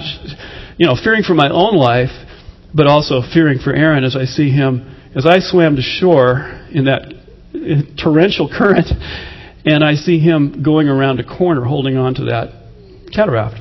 you 0.76 0.86
know, 0.86 0.96
fearing 1.02 1.22
for 1.22 1.34
my 1.34 1.48
own 1.48 1.76
life, 1.76 2.10
but 2.74 2.86
also 2.86 3.22
fearing 3.22 3.58
for 3.58 3.74
Aaron 3.74 4.04
as 4.04 4.16
I 4.16 4.24
see 4.24 4.50
him 4.50 4.95
as 5.16 5.24
I 5.24 5.38
swam 5.40 5.76
to 5.76 5.82
shore 5.82 6.62
in 6.70 6.84
that 6.84 7.14
torrential 7.96 8.48
current, 8.48 8.88
and 9.64 9.82
I 9.82 9.94
see 9.94 10.20
him 10.20 10.62
going 10.62 10.88
around 10.88 11.20
a 11.20 11.24
corner 11.24 11.64
holding 11.64 11.96
on 11.96 12.14
to 12.16 12.24
that 12.26 12.52
cataraft. 13.14 13.56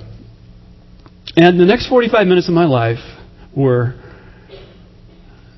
And 1.37 1.59
the 1.59 1.65
next 1.65 1.87
45 1.87 2.27
minutes 2.27 2.47
of 2.49 2.53
my 2.53 2.65
life 2.65 2.99
were 3.55 3.95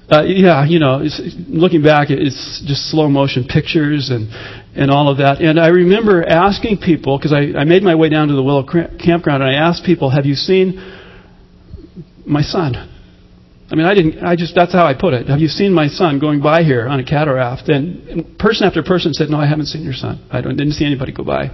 uh, 0.09 0.23
yeah, 0.23 0.65
you 0.65 0.79
know, 0.79 1.03
looking 1.49 1.83
back, 1.83 2.09
it's 2.09 2.63
just 2.65 2.89
slow 2.89 3.09
motion 3.09 3.45
pictures 3.45 4.09
and 4.09 4.29
and 4.73 4.89
all 4.89 5.09
of 5.09 5.17
that. 5.17 5.41
And 5.41 5.59
I 5.59 5.67
remember 5.67 6.23
asking 6.23 6.77
people 6.77 7.17
because 7.17 7.33
I, 7.33 7.59
I 7.59 7.65
made 7.65 7.83
my 7.83 7.95
way 7.95 8.07
down 8.07 8.29
to 8.29 8.33
the 8.33 8.41
Willow 8.41 8.63
campground 8.63 9.43
and 9.43 9.51
I 9.51 9.55
asked 9.55 9.83
people, 9.83 10.09
"Have 10.09 10.25
you 10.25 10.35
seen 10.35 10.79
my 12.25 12.41
son?" 12.41 12.96
I 13.69 13.75
mean, 13.75 13.85
I 13.85 13.93
didn't. 13.93 14.23
I 14.23 14.35
just 14.35 14.55
that's 14.55 14.71
how 14.71 14.85
I 14.85 14.93
put 14.93 15.13
it. 15.13 15.27
Have 15.27 15.39
you 15.39 15.49
seen 15.49 15.73
my 15.73 15.87
son 15.87 16.19
going 16.19 16.41
by 16.41 16.63
here 16.63 16.87
on 16.87 16.99
a 16.99 17.03
cataraft? 17.03 17.67
And 17.67 18.39
person 18.39 18.65
after 18.65 18.81
person 18.81 19.13
said, 19.13 19.29
"No, 19.29 19.37
I 19.37 19.45
haven't 19.45 19.65
seen 19.65 19.83
your 19.83 19.93
son. 19.93 20.25
I 20.31 20.41
didn't 20.41 20.71
see 20.71 20.85
anybody 20.85 21.11
go 21.11 21.23
by." 21.23 21.49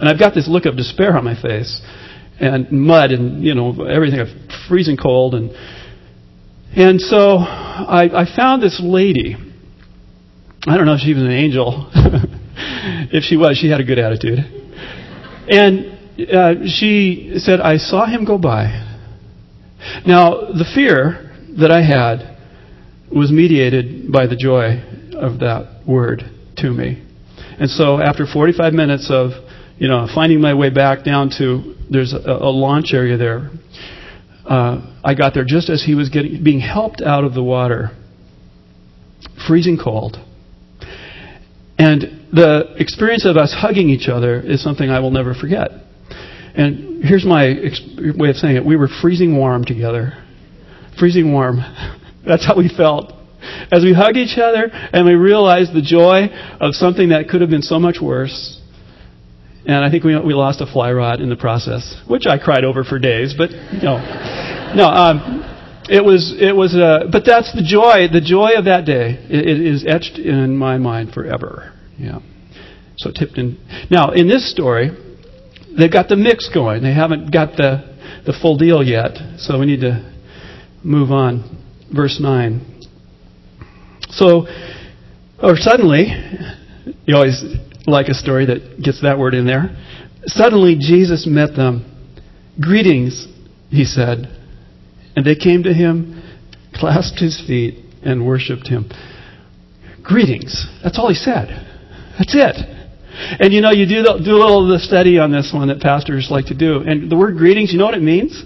And 0.00 0.08
I've 0.08 0.18
got 0.18 0.34
this 0.34 0.48
look 0.48 0.64
of 0.64 0.76
despair 0.76 1.16
on 1.18 1.24
my 1.24 1.40
face, 1.40 1.82
and 2.40 2.70
mud, 2.72 3.10
and 3.10 3.44
you 3.44 3.54
know 3.54 3.84
everything, 3.84 4.24
freezing 4.68 4.96
cold, 4.96 5.34
and 5.34 5.50
and 6.74 6.98
so 7.00 7.36
I, 7.38 8.22
I 8.22 8.36
found 8.36 8.62
this 8.62 8.80
lady. 8.82 9.36
I 10.66 10.76
don't 10.76 10.86
know 10.86 10.94
if 10.94 11.00
she 11.00 11.12
was 11.12 11.22
an 11.22 11.30
angel. 11.30 11.90
if 13.12 13.24
she 13.24 13.36
was, 13.36 13.58
she 13.58 13.68
had 13.70 13.80
a 13.80 13.84
good 13.84 13.98
attitude. 13.98 14.38
And 15.48 15.98
uh, 16.32 16.66
she 16.66 17.34
said, 17.38 17.60
I 17.60 17.78
saw 17.78 18.06
him 18.06 18.24
go 18.24 18.38
by. 18.38 18.86
Now, 20.06 20.52
the 20.52 20.66
fear 20.74 21.29
that 21.58 21.70
I 21.70 21.82
had 21.82 22.36
was 23.14 23.32
mediated 23.32 24.12
by 24.12 24.26
the 24.26 24.36
joy 24.36 24.82
of 25.16 25.40
that 25.40 25.82
word 25.86 26.22
to 26.58 26.70
me. 26.70 27.06
And 27.58 27.68
so 27.68 28.00
after 28.00 28.26
45 28.26 28.72
minutes 28.72 29.10
of, 29.10 29.30
you 29.78 29.88
know, 29.88 30.06
finding 30.14 30.40
my 30.40 30.54
way 30.54 30.70
back 30.70 31.04
down 31.04 31.30
to, 31.38 31.74
there's 31.90 32.12
a, 32.12 32.18
a 32.18 32.50
launch 32.50 32.92
area 32.92 33.16
there 33.16 33.50
uh, 34.50 34.96
I 35.04 35.14
got 35.14 35.32
there 35.32 35.44
just 35.46 35.70
as 35.70 35.82
he 35.84 35.94
was 35.94 36.08
getting, 36.08 36.42
being 36.42 36.58
helped 36.58 37.00
out 37.00 37.22
of 37.22 37.34
the 37.34 37.42
water, 37.42 37.90
freezing 39.46 39.78
cold. 39.82 40.16
And 41.78 42.26
the 42.32 42.74
experience 42.76 43.24
of 43.24 43.36
us 43.36 43.54
hugging 43.56 43.88
each 43.88 44.08
other 44.08 44.40
is 44.40 44.62
something 44.62 44.90
I 44.90 44.98
will 44.98 45.12
never 45.12 45.34
forget. 45.34 45.70
And 46.54 47.04
here's 47.04 47.24
my 47.24 47.54
way 48.18 48.30
of 48.30 48.36
saying 48.36 48.56
it 48.56 48.66
we 48.66 48.76
were 48.76 48.88
freezing 49.00 49.36
warm 49.36 49.64
together. 49.64 50.24
Freezing 50.98 51.32
warm. 51.32 51.60
That's 52.26 52.46
how 52.46 52.56
we 52.56 52.68
felt. 52.68 53.12
As 53.72 53.82
we 53.82 53.94
hug 53.94 54.16
each 54.16 54.38
other 54.38 54.68
and 54.92 55.06
we 55.06 55.14
realized 55.14 55.72
the 55.72 55.82
joy 55.82 56.26
of 56.60 56.74
something 56.74 57.08
that 57.08 57.28
could 57.28 57.40
have 57.40 57.50
been 57.50 57.62
so 57.62 57.78
much 57.78 57.96
worse, 58.00 58.60
and 59.64 59.84
I 59.84 59.90
think 59.90 60.04
we, 60.04 60.18
we 60.18 60.34
lost 60.34 60.60
a 60.60 60.66
fly 60.66 60.92
rod 60.92 61.20
in 61.20 61.28
the 61.28 61.36
process, 61.36 61.96
which 62.06 62.26
I 62.26 62.38
cried 62.38 62.64
over 62.64 62.84
for 62.84 62.98
days, 62.98 63.34
but 63.36 63.50
no. 63.82 63.96
No, 64.74 64.86
um, 64.88 65.40
it 65.88 66.04
was, 66.04 66.34
it 66.38 66.54
was, 66.54 66.74
uh, 66.74 67.08
but 67.10 67.24
that's 67.24 67.52
the 67.52 67.62
joy, 67.62 68.06
the 68.12 68.20
joy 68.20 68.52
of 68.56 68.66
that 68.66 68.84
day. 68.84 69.18
It, 69.28 69.48
it 69.48 69.60
is 69.60 69.84
etched 69.86 70.18
in 70.18 70.56
my 70.56 70.78
mind 70.78 71.12
forever. 71.12 71.72
Yeah. 71.98 72.20
So 72.96 73.10
Tipton. 73.10 73.58
Now, 73.90 74.10
in 74.10 74.28
this 74.28 74.50
story, 74.50 74.90
they've 75.76 75.92
got 75.92 76.08
the 76.08 76.16
mix 76.16 76.48
going. 76.52 76.82
They 76.82 76.94
haven't 76.94 77.32
got 77.32 77.56
the, 77.56 77.96
the 78.26 78.32
full 78.40 78.56
deal 78.56 78.82
yet. 78.82 79.16
So 79.38 79.58
we 79.58 79.66
need 79.66 79.80
to 79.80 80.10
move 80.82 81.10
on. 81.10 81.64
Verse 81.94 82.18
9. 82.20 82.86
So, 84.10 84.46
or 85.42 85.56
suddenly, 85.56 86.06
you 87.06 87.14
always 87.14 87.44
like 87.86 88.08
a 88.08 88.14
story 88.14 88.46
that 88.46 88.82
gets 88.82 89.02
that 89.02 89.18
word 89.18 89.34
in 89.34 89.46
there. 89.46 89.76
Suddenly, 90.26 90.76
Jesus 90.78 91.26
met 91.26 91.54
them. 91.56 91.86
Greetings, 92.60 93.26
he 93.70 93.84
said. 93.84 94.36
And 95.16 95.24
they 95.24 95.34
came 95.34 95.62
to 95.64 95.72
him, 95.72 96.22
clasped 96.74 97.18
his 97.18 97.42
feet, 97.46 97.84
and 98.04 98.26
worshiped 98.26 98.68
him. 98.68 98.90
Greetings. 100.02 100.66
That's 100.82 100.98
all 100.98 101.08
he 101.08 101.14
said. 101.14 101.48
That's 102.18 102.34
it. 102.34 102.56
And 103.40 103.52
you 103.52 103.60
know, 103.60 103.70
you 103.70 103.86
do, 103.86 104.02
do 104.02 104.36
a 104.36 104.40
little 104.40 104.64
of 104.64 104.68
the 104.68 104.78
study 104.78 105.18
on 105.18 105.30
this 105.30 105.50
one 105.52 105.68
that 105.68 105.80
pastors 105.80 106.28
like 106.30 106.46
to 106.46 106.56
do. 106.56 106.80
And 106.80 107.10
the 107.10 107.16
word 107.16 107.36
greetings, 107.36 107.72
you 107.72 107.78
know 107.78 107.86
what 107.86 107.94
it 107.94 108.02
means? 108.02 108.42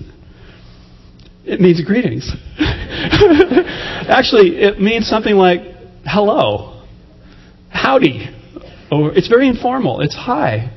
It 1.45 1.61
means 1.61 1.83
greetings. 1.85 2.31
Actually, 2.59 4.57
it 4.57 4.81
means 4.81 5.07
something 5.07 5.35
like 5.35 5.61
hello, 6.07 6.83
howdy, 7.69 8.31
or 8.91 9.13
it's 9.13 9.29
very 9.29 9.49
informal. 9.49 10.01
It's 10.01 10.15
hi. 10.15 10.71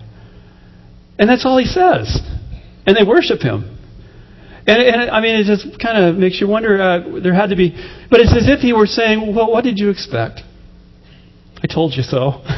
And 1.18 1.30
that's 1.30 1.46
all 1.46 1.58
he 1.58 1.66
says. 1.66 2.20
And 2.86 2.96
they 2.96 3.04
worship 3.04 3.42
him. 3.42 3.78
And, 4.68 4.82
and 4.82 5.10
I 5.10 5.22
mean, 5.22 5.36
it 5.40 5.46
just 5.46 5.80
kind 5.82 6.04
of 6.04 6.18
makes 6.18 6.42
you 6.42 6.48
wonder. 6.48 6.82
Uh, 6.82 7.20
there 7.24 7.34
had 7.34 7.50
to 7.52 7.56
be, 7.56 7.72
but 8.12 8.20
it's 8.20 8.36
as 8.36 8.50
if 8.50 8.60
he 8.60 8.74
were 8.74 8.86
saying, 8.86 9.34
"Well, 9.34 9.50
what 9.50 9.64
did 9.64 9.80
you 9.80 9.90
expect? 9.90 10.42
I 11.64 11.68
told 11.74 11.94
you 11.96 12.04
so." 12.04 12.44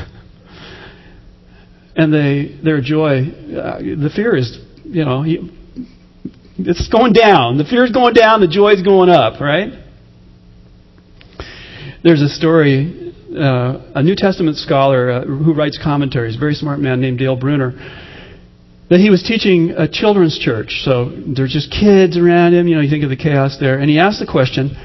and 1.95 2.11
they, 2.11 2.59
their 2.63 2.81
joy, 2.81 3.27
uh, 3.55 3.79
the 3.79 4.09
fear 4.15 4.35
is, 4.35 4.57
you 4.83 5.05
know, 5.05 5.23
it's 6.67 6.87
going 6.89 7.13
down. 7.13 7.57
The 7.57 7.65
fear 7.65 7.85
is 7.85 7.91
going 7.91 8.13
down. 8.13 8.41
The 8.41 8.47
joy 8.47 8.71
is 8.73 8.81
going 8.81 9.09
up. 9.09 9.39
Right? 9.39 9.71
There's 12.03 12.21
a 12.21 12.29
story 12.29 13.09
uh, 13.35 13.91
a 13.95 14.03
New 14.03 14.15
Testament 14.15 14.57
scholar 14.57 15.11
uh, 15.11 15.25
who 15.25 15.53
writes 15.53 15.79
commentaries, 15.81 16.35
very 16.35 16.55
smart 16.55 16.79
man 16.79 16.99
named 16.99 17.19
Dale 17.19 17.35
Bruner, 17.35 17.73
that 18.89 18.99
he 18.99 19.09
was 19.09 19.21
teaching 19.21 19.71
a 19.71 19.87
children's 19.87 20.37
church. 20.37 20.81
So 20.83 21.11
there's 21.35 21.53
just 21.53 21.71
kids 21.71 22.17
around 22.17 22.53
him. 22.53 22.67
You 22.67 22.75
know, 22.75 22.81
you 22.81 22.89
think 22.89 23.03
of 23.03 23.09
the 23.09 23.17
chaos 23.17 23.57
there. 23.59 23.77
And 23.77 23.89
he 23.89 23.99
asked 23.99 24.19
the 24.19 24.29
question 24.29 24.75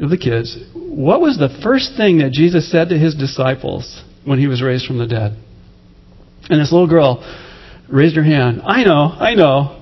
of 0.00 0.10
the 0.10 0.16
kids, 0.16 0.56
what 0.74 1.20
was 1.20 1.36
the 1.36 1.48
first 1.62 1.96
thing 1.96 2.18
that 2.18 2.30
Jesus 2.30 2.70
said 2.70 2.90
to 2.90 2.98
his 2.98 3.16
disciples 3.16 4.02
when 4.24 4.38
he 4.38 4.46
was 4.46 4.62
raised 4.62 4.86
from 4.86 4.98
the 4.98 5.06
dead? 5.06 5.36
And 6.48 6.60
this 6.60 6.70
little 6.70 6.88
girl 6.88 7.26
raised 7.90 8.14
her 8.14 8.22
hand. 8.22 8.62
I 8.64 8.84
know, 8.84 9.10
I 9.18 9.34
know. 9.34 9.77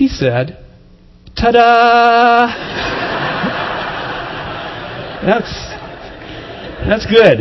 He 0.00 0.08
said, 0.08 0.56
ta 1.36 1.50
da! 1.50 2.46
That's 5.20 5.52
that's 6.88 7.04
good. 7.04 7.40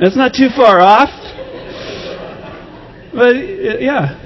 That's 0.00 0.16
not 0.16 0.34
too 0.34 0.48
far 0.56 0.80
off. 0.80 1.10
But, 3.12 3.36
uh, 3.36 3.78
yeah. 3.78 4.18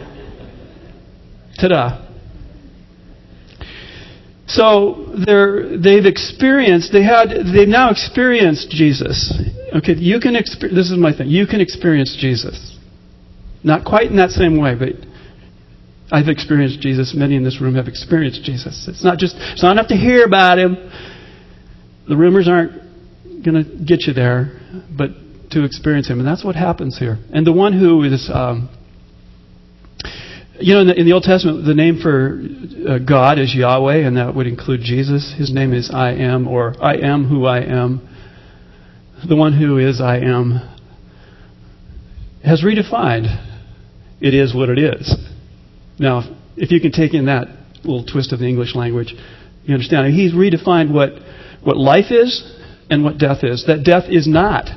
Ta-da. 1.61 2.07
So 4.47 5.13
they're, 5.27 5.77
they've 5.77 6.07
experienced, 6.07 6.91
they 6.91 7.03
had, 7.03 7.29
they've 7.55 7.69
now 7.69 7.91
experienced 7.91 8.71
Jesus. 8.71 9.31
Okay, 9.77 9.95
you 9.97 10.21
can 10.21 10.37
experience, 10.37 10.79
this 10.79 10.91
is 10.91 10.97
my 10.97 11.15
thing, 11.15 11.29
you 11.29 11.47
can 11.47 11.61
experience 11.61 12.17
Jesus. 12.19 12.79
Not 13.63 13.85
quite 13.85 14.07
in 14.07 14.17
that 14.17 14.31
same 14.31 14.59
way, 14.59 14.75
but 14.75 15.14
I've 16.11 16.29
experienced 16.29 16.81
Jesus. 16.81 17.15
Many 17.15 17.37
in 17.37 17.45
this 17.45 17.61
room 17.61 17.75
have 17.77 17.89
experienced 17.89 18.43
Jesus. 18.45 18.87
It's 18.89 19.05
not 19.05 19.19
just, 19.19 19.37
it's 19.39 19.63
not 19.63 19.73
enough 19.73 19.89
to 19.89 19.97
hear 19.97 20.25
about 20.25 20.59
him. 20.59 20.77
The 22.09 22.17
rumors 22.17 22.49
aren't 22.49 22.73
going 23.45 23.65
to 23.65 23.85
get 23.85 24.03
you 24.03 24.13
there, 24.13 24.61
but 24.97 25.11
to 25.51 25.65
experience 25.65 26.09
him. 26.09 26.19
And 26.19 26.29
that's 26.29 26.45
what 26.45 26.57
happens 26.57 26.99
here. 26.99 27.19
And 27.33 27.47
the 27.47 27.53
one 27.53 27.79
who 27.79 28.03
is, 28.03 28.31
um, 28.33 28.69
you 30.61 30.75
know, 30.75 30.81
in 30.83 30.87
the, 30.89 31.01
in 31.01 31.07
the, 31.07 31.13
Old 31.13 31.23
Testament, 31.23 31.65
the 31.65 31.75
name 31.75 32.01
for 32.01 32.43
uh, 32.89 32.99
God 32.99 33.39
is 33.39 33.55
Yahweh, 33.55 34.07
and 34.07 34.17
that 34.19 34.35
would 34.35 34.47
include 34.47 34.81
Jesus. 34.83 35.35
His 35.37 35.53
name 35.53 35.73
is 35.73 35.91
I 35.93 36.13
am, 36.13 36.47
or 36.47 36.75
I 36.83 36.97
am 36.97 37.27
who 37.27 37.47
I 37.47 37.61
am. 37.61 38.09
The 39.27 39.37
one 39.37 39.59
who 39.59 39.79
is 39.79 40.01
I 40.01 40.19
am 40.19 40.61
has 42.45 42.63
redefined 42.63 43.41
it 44.21 44.35
is 44.35 44.55
what 44.55 44.69
it 44.69 44.79
is. 44.79 45.15
Now, 45.99 46.23
if 46.57 46.71
you 46.71 46.81
can 46.81 46.93
take 46.93 47.15
in 47.15 47.27
that 47.27 47.49
little 47.85 48.05
twist 48.05 48.33
of 48.33 48.39
the 48.41 48.47
English 48.47 48.75
language, 48.75 49.15
you 49.65 49.75
understand. 49.75 50.15
He's 50.15 50.33
redefined 50.33 50.93
what, 50.93 51.13
what 51.63 51.77
life 51.77 52.11
is 52.11 52.43
and 52.91 53.05
what 53.05 53.19
death 53.19 53.39
is. 53.43 53.65
That 53.67 53.85
death 53.85 54.05
is 54.09 54.27
not 54.27 54.69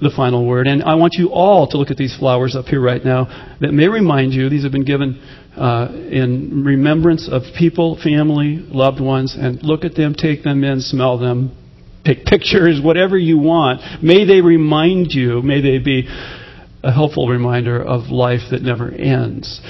the 0.00 0.10
final 0.14 0.46
word. 0.46 0.66
And 0.66 0.82
I 0.82 0.94
want 0.94 1.14
you 1.14 1.28
all 1.28 1.66
to 1.68 1.76
look 1.76 1.90
at 1.90 1.96
these 1.96 2.16
flowers 2.16 2.56
up 2.56 2.66
here 2.66 2.80
right 2.80 3.04
now 3.04 3.56
that 3.60 3.72
may 3.72 3.88
remind 3.88 4.32
you, 4.32 4.48
these 4.48 4.62
have 4.62 4.72
been 4.72 4.84
given 4.84 5.20
uh, 5.56 5.88
in 5.92 6.64
remembrance 6.64 7.28
of 7.30 7.42
people, 7.58 7.98
family, 8.02 8.64
loved 8.68 9.00
ones, 9.00 9.36
and 9.38 9.62
look 9.62 9.84
at 9.84 9.94
them, 9.94 10.14
take 10.14 10.42
them 10.42 10.64
in, 10.64 10.80
smell 10.80 11.18
them, 11.18 11.56
take 12.04 12.24
pictures, 12.24 12.80
whatever 12.82 13.18
you 13.18 13.38
want. 13.38 14.02
May 14.02 14.24
they 14.24 14.40
remind 14.40 15.12
you, 15.12 15.42
may 15.42 15.60
they 15.60 15.78
be 15.78 16.08
a 16.82 16.92
helpful 16.92 17.28
reminder 17.28 17.82
of 17.82 18.10
life 18.10 18.40
that 18.50 18.62
never 18.62 18.90
ends. 18.90 19.60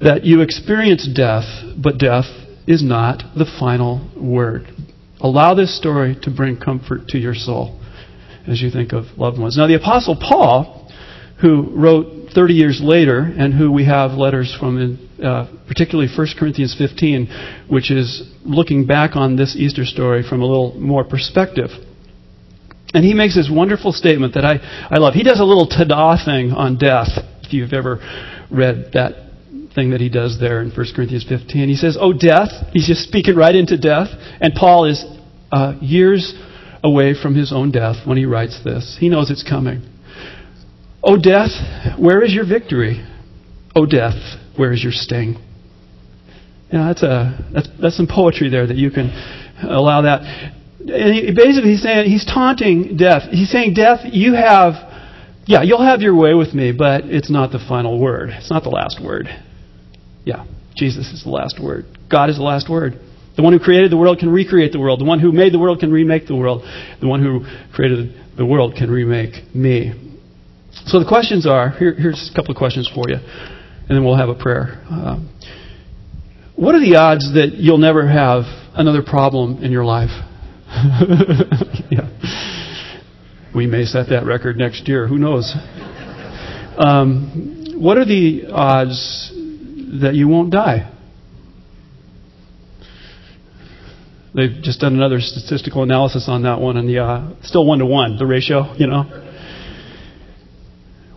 That 0.00 0.24
you 0.24 0.40
experience 0.40 1.06
death, 1.14 1.44
but 1.76 1.98
death 1.98 2.24
is 2.66 2.82
not 2.82 3.22
the 3.36 3.44
final 3.58 4.10
word. 4.16 4.66
Allow 5.20 5.54
this 5.54 5.76
story 5.76 6.16
to 6.22 6.30
bring 6.30 6.56
comfort 6.56 7.08
to 7.08 7.18
your 7.18 7.34
soul 7.34 7.78
as 8.46 8.62
you 8.62 8.70
think 8.70 8.92
of 8.92 9.04
loved 9.18 9.38
ones. 9.38 9.58
Now, 9.58 9.66
the 9.66 9.74
Apostle 9.74 10.16
Paul, 10.16 10.90
who 11.40 11.70
wrote 11.74 12.30
30 12.34 12.54
years 12.54 12.80
later, 12.82 13.20
and 13.20 13.52
who 13.52 13.70
we 13.70 13.84
have 13.84 14.12
letters 14.12 14.56
from 14.58 14.78
in 14.78 15.24
uh, 15.24 15.52
particularly 15.66 16.10
1 16.16 16.28
Corinthians 16.38 16.74
15, 16.78 17.66
which 17.68 17.90
is 17.90 18.32
looking 18.44 18.86
back 18.86 19.16
on 19.16 19.36
this 19.36 19.54
Easter 19.54 19.84
story 19.84 20.22
from 20.26 20.40
a 20.40 20.46
little 20.46 20.74
more 20.80 21.04
perspective. 21.04 21.68
And 22.94 23.04
he 23.04 23.12
makes 23.12 23.36
this 23.36 23.50
wonderful 23.52 23.92
statement 23.92 24.34
that 24.34 24.44
I, 24.44 24.86
I 24.90 24.98
love. 24.98 25.14
He 25.14 25.22
does 25.22 25.40
a 25.40 25.44
little 25.44 25.66
ta-da 25.66 26.16
thing 26.24 26.52
on 26.52 26.78
death, 26.78 27.08
if 27.42 27.52
you've 27.52 27.72
ever 27.72 27.98
read 28.50 28.92
that 28.94 29.29
thing 29.74 29.90
that 29.90 30.00
he 30.00 30.08
does 30.08 30.38
there 30.40 30.60
in 30.62 30.70
1 30.70 30.86
Corinthians 30.94 31.24
15. 31.28 31.68
He 31.68 31.74
says, 31.74 31.96
Oh, 32.00 32.12
death. 32.12 32.50
He's 32.72 32.86
just 32.86 33.02
speaking 33.02 33.36
right 33.36 33.54
into 33.54 33.78
death. 33.78 34.08
And 34.40 34.54
Paul 34.54 34.84
is 34.86 35.04
uh, 35.52 35.74
years 35.80 36.34
away 36.82 37.14
from 37.20 37.34
his 37.34 37.52
own 37.52 37.70
death 37.70 38.06
when 38.06 38.16
he 38.16 38.24
writes 38.24 38.60
this. 38.64 38.96
He 38.98 39.08
knows 39.08 39.30
it's 39.30 39.48
coming. 39.48 39.82
O 41.02 41.16
death, 41.16 41.50
where 41.98 42.22
is 42.22 42.34
your 42.34 42.46
victory? 42.46 43.06
O 43.74 43.86
death, 43.86 44.16
where 44.56 44.72
is 44.72 44.82
your 44.82 44.92
sting? 44.92 45.36
Yeah, 46.72 46.86
that's 46.88 47.02
a 47.02 47.50
that's, 47.52 47.68
that's 47.80 47.96
some 47.96 48.06
poetry 48.06 48.48
there 48.48 48.66
that 48.66 48.76
you 48.76 48.90
can 48.90 49.10
allow 49.62 50.02
that. 50.02 50.22
And 50.80 51.14
he, 51.14 51.32
basically, 51.34 51.72
he's 51.72 51.82
saying 51.82 52.10
he's 52.10 52.24
taunting 52.24 52.96
death. 52.96 53.22
He's 53.30 53.50
saying, 53.50 53.74
death, 53.74 54.00
you 54.04 54.34
have, 54.34 54.74
yeah, 55.46 55.62
you'll 55.62 55.84
have 55.84 56.00
your 56.00 56.16
way 56.16 56.34
with 56.34 56.54
me, 56.54 56.72
but 56.72 57.04
it's 57.04 57.30
not 57.30 57.52
the 57.52 57.58
final 57.58 58.00
word. 58.00 58.30
It's 58.30 58.50
not 58.50 58.62
the 58.62 58.70
last 58.70 59.02
word. 59.02 59.28
Yeah, 60.30 60.46
Jesus 60.76 61.12
is 61.12 61.24
the 61.24 61.30
last 61.30 61.60
word. 61.60 61.86
God 62.08 62.30
is 62.30 62.36
the 62.36 62.44
last 62.44 62.70
word. 62.70 62.92
The 63.36 63.42
one 63.42 63.52
who 63.52 63.58
created 63.58 63.90
the 63.90 63.96
world 63.96 64.18
can 64.20 64.28
recreate 64.28 64.70
the 64.70 64.78
world. 64.78 65.00
The 65.00 65.04
one 65.04 65.18
who 65.18 65.32
made 65.32 65.52
the 65.52 65.58
world 65.58 65.80
can 65.80 65.90
remake 65.90 66.28
the 66.28 66.36
world. 66.36 66.62
The 67.00 67.08
one 67.08 67.20
who 67.20 67.44
created 67.74 68.14
the 68.36 68.46
world 68.46 68.76
can 68.76 68.92
remake 68.92 69.52
me. 69.52 69.92
So 70.86 71.00
the 71.00 71.08
questions 71.08 71.48
are 71.48 71.70
here, 71.70 71.94
here's 71.94 72.30
a 72.32 72.36
couple 72.36 72.52
of 72.52 72.58
questions 72.58 72.88
for 72.94 73.08
you, 73.08 73.16
and 73.16 73.88
then 73.88 74.04
we'll 74.04 74.16
have 74.16 74.28
a 74.28 74.36
prayer. 74.36 74.80
Um, 74.88 75.36
what 76.54 76.76
are 76.76 76.80
the 76.80 76.94
odds 76.94 77.34
that 77.34 77.54
you'll 77.54 77.78
never 77.78 78.06
have 78.06 78.44
another 78.74 79.02
problem 79.02 79.64
in 79.64 79.72
your 79.72 79.84
life? 79.84 80.10
yeah. 81.90 82.06
We 83.52 83.66
may 83.66 83.84
set 83.84 84.10
that 84.10 84.24
record 84.26 84.56
next 84.56 84.86
year. 84.86 85.08
Who 85.08 85.18
knows? 85.18 85.52
Um, 86.78 87.74
what 87.78 87.96
are 87.96 88.04
the 88.04 88.44
odds 88.52 89.32
that 90.02 90.14
you 90.14 90.28
won't 90.28 90.50
die? 90.50 90.92
They've 94.34 94.62
just 94.62 94.80
done 94.80 94.94
another 94.94 95.20
statistical 95.20 95.82
analysis 95.82 96.26
on 96.28 96.44
that 96.44 96.60
one, 96.60 96.76
and 96.76 96.88
the 96.88 97.02
uh, 97.02 97.34
still 97.42 97.66
one 97.66 97.80
to 97.80 97.86
one, 97.86 98.16
the 98.16 98.26
ratio. 98.26 98.74
You 98.74 98.86
know, 98.86 99.02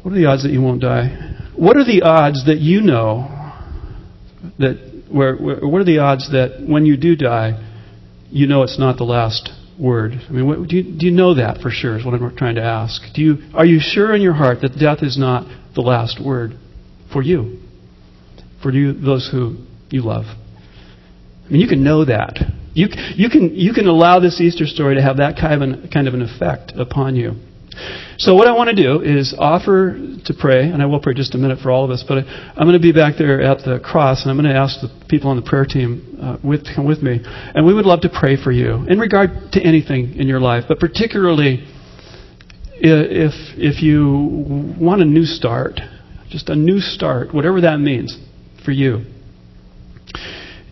what 0.02 0.12
are 0.14 0.18
the 0.18 0.26
odds 0.26 0.44
that 0.44 0.52
you 0.52 0.62
won't 0.62 0.82
die? 0.82 1.36
What 1.56 1.78
are 1.78 1.86
the 1.86 2.02
odds 2.02 2.46
that 2.48 2.58
you 2.58 2.82
know 2.82 3.30
that 4.58 5.04
where, 5.12 5.36
where 5.36 5.60
what 5.60 5.80
are 5.80 5.86
the 5.86 6.00
odds 6.00 6.32
that 6.32 6.66
when 6.68 6.88
you 6.88 6.98
do 6.98 7.16
die, 7.16 7.62
you 8.32 8.48
know 8.48 8.64
it's 8.64 8.80
not 8.80 8.98
the 8.98 9.04
last 9.04 9.52
word? 9.80 10.14
I 10.28 10.32
mean, 10.32 10.48
what, 10.48 10.68
do 10.68 10.76
you 10.76 10.84
do 10.84 11.06
you 11.06 11.12
know 11.12 11.36
that 11.36 11.62
for 11.62 11.70
sure? 11.70 12.00
Is 12.00 12.06
what 12.06 12.16
I'm 12.16 12.36
trying 12.36 12.56
to 12.56 12.64
ask. 12.64 13.00
Do 13.14 13.22
you 13.22 13.38
are 13.54 13.66
you 13.66 13.80
sure 13.80 14.16
in 14.16 14.24
your 14.24 14.34
heart 14.34 14.62
that 14.62 14.80
death 14.80 15.04
is 15.04 15.20
not 15.20 15.46
the 15.76 15.82
last 15.82 16.20
word 16.24 16.58
for 17.12 17.22
you, 17.22 17.60
for 18.64 18.72
you 18.72 18.94
those 18.94 19.30
who 19.32 19.58
you 19.90 20.02
love? 20.02 20.26
I 20.26 21.52
mean, 21.52 21.62
you 21.62 21.68
can 21.68 21.84
know 21.84 22.06
that. 22.06 22.40
You, 22.74 22.88
you, 23.16 23.30
can, 23.30 23.54
you 23.54 23.74
can 23.74 23.88
allow 23.88 24.20
this 24.20 24.42
Easter 24.42 24.66
story 24.66 24.96
to 24.96 25.02
have 25.02 25.18
that 25.18 25.36
kind 25.36 25.54
of, 25.54 25.62
an, 25.62 25.90
kind 25.94 26.08
of 26.08 26.16
an 26.16 26.24
effect 26.24 26.74
upon 26.76 27.16
you. 27.16 27.34
So, 28.18 28.36
what 28.36 28.48
I 28.48 28.54
want 28.54 28.70
to 28.70 28.76
do 28.76 29.02
is 29.02 29.36
offer 29.38 29.98
to 30.26 30.34
pray, 30.40 30.70
and 30.70 30.82
I 30.82 30.86
will 30.86 31.00
pray 31.00 31.16
just 31.16 31.34
a 31.34 31.40
minute 31.40 31.60
for 31.60 31.72
all 31.72 31.84
of 31.84 31.90
us, 31.90 32.04
but 32.08 32.20
I'm 32.20 32.68
going 32.68 32.74
to 32.74 32.80
be 32.80 32.92
back 32.92 33.16
there 33.18 33.42
at 33.42 33.66
the 33.66 33.80
cross, 33.84 34.22
and 34.22 34.32
I'm 34.32 34.38
going 34.38 34.52
to 34.52 34.58
ask 34.58 34.80
the 34.80 34.90
people 35.10 35.32
on 35.32 35.38
the 35.38 35.42
prayer 35.42 35.66
team 35.66 36.20
uh, 36.22 36.38
with, 36.44 36.66
come 36.76 36.86
with 36.86 37.02
me. 37.02 37.20
And 37.24 37.66
we 37.66 37.74
would 37.74 37.86
love 37.86 38.02
to 38.02 38.10
pray 38.10 38.42
for 38.42 38.52
you 38.52 38.86
in 38.88 39.00
regard 39.00 39.54
to 39.54 39.62
anything 39.62 40.16
in 40.18 40.28
your 40.28 40.40
life, 40.40 40.66
but 40.68 40.80
particularly 40.80 41.66
if, 42.76 43.34
if 43.58 43.82
you 43.82 44.76
want 44.80 45.02
a 45.02 45.06
new 45.06 45.26
start, 45.26 45.80
just 46.30 46.50
a 46.50 46.56
new 46.56 46.80
start, 46.80 47.34
whatever 47.34 47.62
that 47.62 47.80
means 47.80 48.18
for 48.64 48.72
you. 48.72 49.06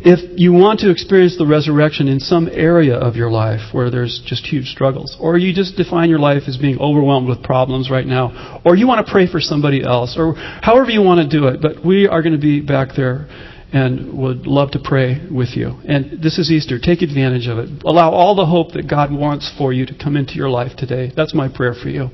If 0.04 0.20
you 0.36 0.52
want 0.52 0.80
to 0.80 0.90
experience 0.90 1.38
the 1.38 1.46
resurrection 1.46 2.08
in 2.08 2.20
some 2.20 2.50
area 2.52 2.96
of 2.96 3.16
your 3.16 3.30
life 3.30 3.72
where 3.72 3.92
there's 3.92 4.20
just 4.26 4.48
huge 4.48 4.66
struggles, 4.66 5.16
or 5.20 5.38
you 5.38 5.54
just 5.54 5.78
define 5.78 6.10
your 6.10 6.18
life 6.18 6.44
as 6.48 6.58
being 6.58 6.80
overwhelmed 6.80 7.30
with 7.30 7.44
problems 7.44 7.92
right 7.92 8.08
now, 8.08 8.62
or 8.66 8.76
you 8.76 8.88
want 8.88 9.06
to 9.06 9.12
pray 9.12 9.28
for 9.32 9.40
somebody 9.40 9.84
else, 9.84 10.16
or 10.18 10.34
however 10.34 10.90
you 10.90 11.04
want 11.04 11.22
to 11.22 11.30
do 11.30 11.48
it, 11.48 11.62
but 11.62 11.86
we 11.86 12.08
are 12.08 12.24
going 12.24 12.34
to 12.34 12.42
be 12.42 12.62
back 12.62 12.96
there 12.98 13.28
and 13.72 14.18
would 14.18 14.48
love 14.48 14.72
to 14.72 14.80
pray 14.84 15.22
with 15.30 15.50
you. 15.56 15.80
And 15.88 16.22
this 16.22 16.40
is 16.40 16.52
Easter. 16.52 16.80
Take 16.82 17.04
advantage 17.04 17.48
of 17.48 17.60
it. 17.60 17.84
Allow 17.86 18.10
all 18.12 18.36
the 18.36 18.46
hope 18.46 18.74
that 18.74 18.90
God 18.90 19.14
wants 19.14 19.54
for 19.56 19.72
you 19.72 19.86
to 19.86 19.94
come 19.94 20.18
into 20.18 20.34
your 20.34 20.50
life 20.50 20.76
today. 20.78 21.12
That's 21.16 21.36
my 21.36 21.48
prayer 21.48 21.76
for 21.76 21.90
you. 21.90 22.10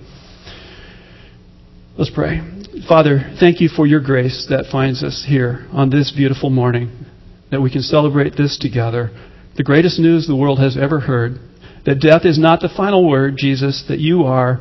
Let's 1.97 2.11
pray. 2.11 2.41
Father, 2.87 3.33
thank 3.39 3.59
you 3.59 3.69
for 3.69 3.87
your 3.87 4.01
grace 4.01 4.45
that 4.51 4.69
finds 4.71 5.03
us 5.03 5.25
here 5.27 5.65
on 5.71 5.89
this 5.89 6.13
beautiful 6.15 6.51
morning 6.51 6.91
that 7.49 7.59
we 7.59 7.71
can 7.71 7.81
celebrate 7.81 8.37
this 8.37 8.59
together. 8.61 9.09
The 9.55 9.63
greatest 9.63 9.97
news 9.97 10.27
the 10.27 10.35
world 10.35 10.59
has 10.59 10.77
ever 10.77 10.99
heard 10.99 11.39
that 11.87 11.99
death 11.99 12.23
is 12.23 12.37
not 12.37 12.59
the 12.59 12.69
final 12.69 13.09
word, 13.09 13.33
Jesus, 13.35 13.83
that 13.87 13.97
you 13.97 14.25
are, 14.25 14.59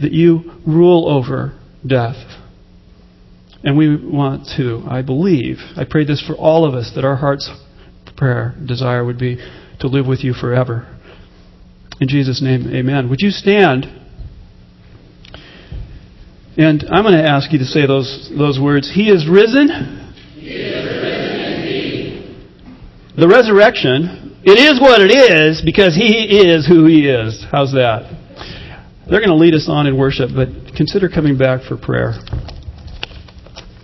that 0.00 0.12
you 0.12 0.52
rule 0.64 1.08
over 1.08 1.58
death. 1.84 2.14
And 3.64 3.76
we 3.76 3.96
want 3.96 4.46
to, 4.56 4.84
I 4.88 5.02
believe, 5.02 5.56
I 5.76 5.84
pray 5.84 6.04
this 6.04 6.24
for 6.24 6.36
all 6.36 6.64
of 6.64 6.74
us, 6.74 6.92
that 6.94 7.04
our 7.04 7.16
heart's 7.16 7.50
prayer, 8.16 8.54
desire 8.64 9.04
would 9.04 9.18
be 9.18 9.44
to 9.80 9.88
live 9.88 10.06
with 10.06 10.22
you 10.22 10.32
forever. 10.32 10.96
In 12.00 12.06
Jesus' 12.06 12.40
name, 12.40 12.72
amen. 12.72 13.10
Would 13.10 13.20
you 13.20 13.30
stand? 13.30 13.99
And 16.56 16.84
I'm 16.90 17.04
going 17.04 17.14
to 17.14 17.28
ask 17.28 17.52
you 17.52 17.58
to 17.58 17.64
say 17.64 17.86
those, 17.86 18.30
those 18.36 18.58
words. 18.58 18.90
He 18.92 19.08
is 19.08 19.28
risen. 19.28 19.68
He 20.34 20.50
is 20.50 20.84
risen 20.84 21.10
the 23.20 23.28
resurrection, 23.28 24.40
it 24.42 24.56
is 24.56 24.80
what 24.80 25.02
it 25.02 25.12
is 25.12 25.60
because 25.60 25.94
he 25.94 26.40
is 26.40 26.66
who 26.66 26.86
he 26.86 27.04
is. 27.04 27.44
How's 27.52 27.72
that? 27.72 28.08
They're 29.04 29.20
going 29.20 29.34
to 29.34 29.36
lead 29.36 29.54
us 29.54 29.68
on 29.68 29.86
in 29.86 29.98
worship, 29.98 30.30
but 30.34 30.48
consider 30.74 31.08
coming 31.08 31.36
back 31.36 31.62
for 31.68 31.76
prayer. 31.76 32.14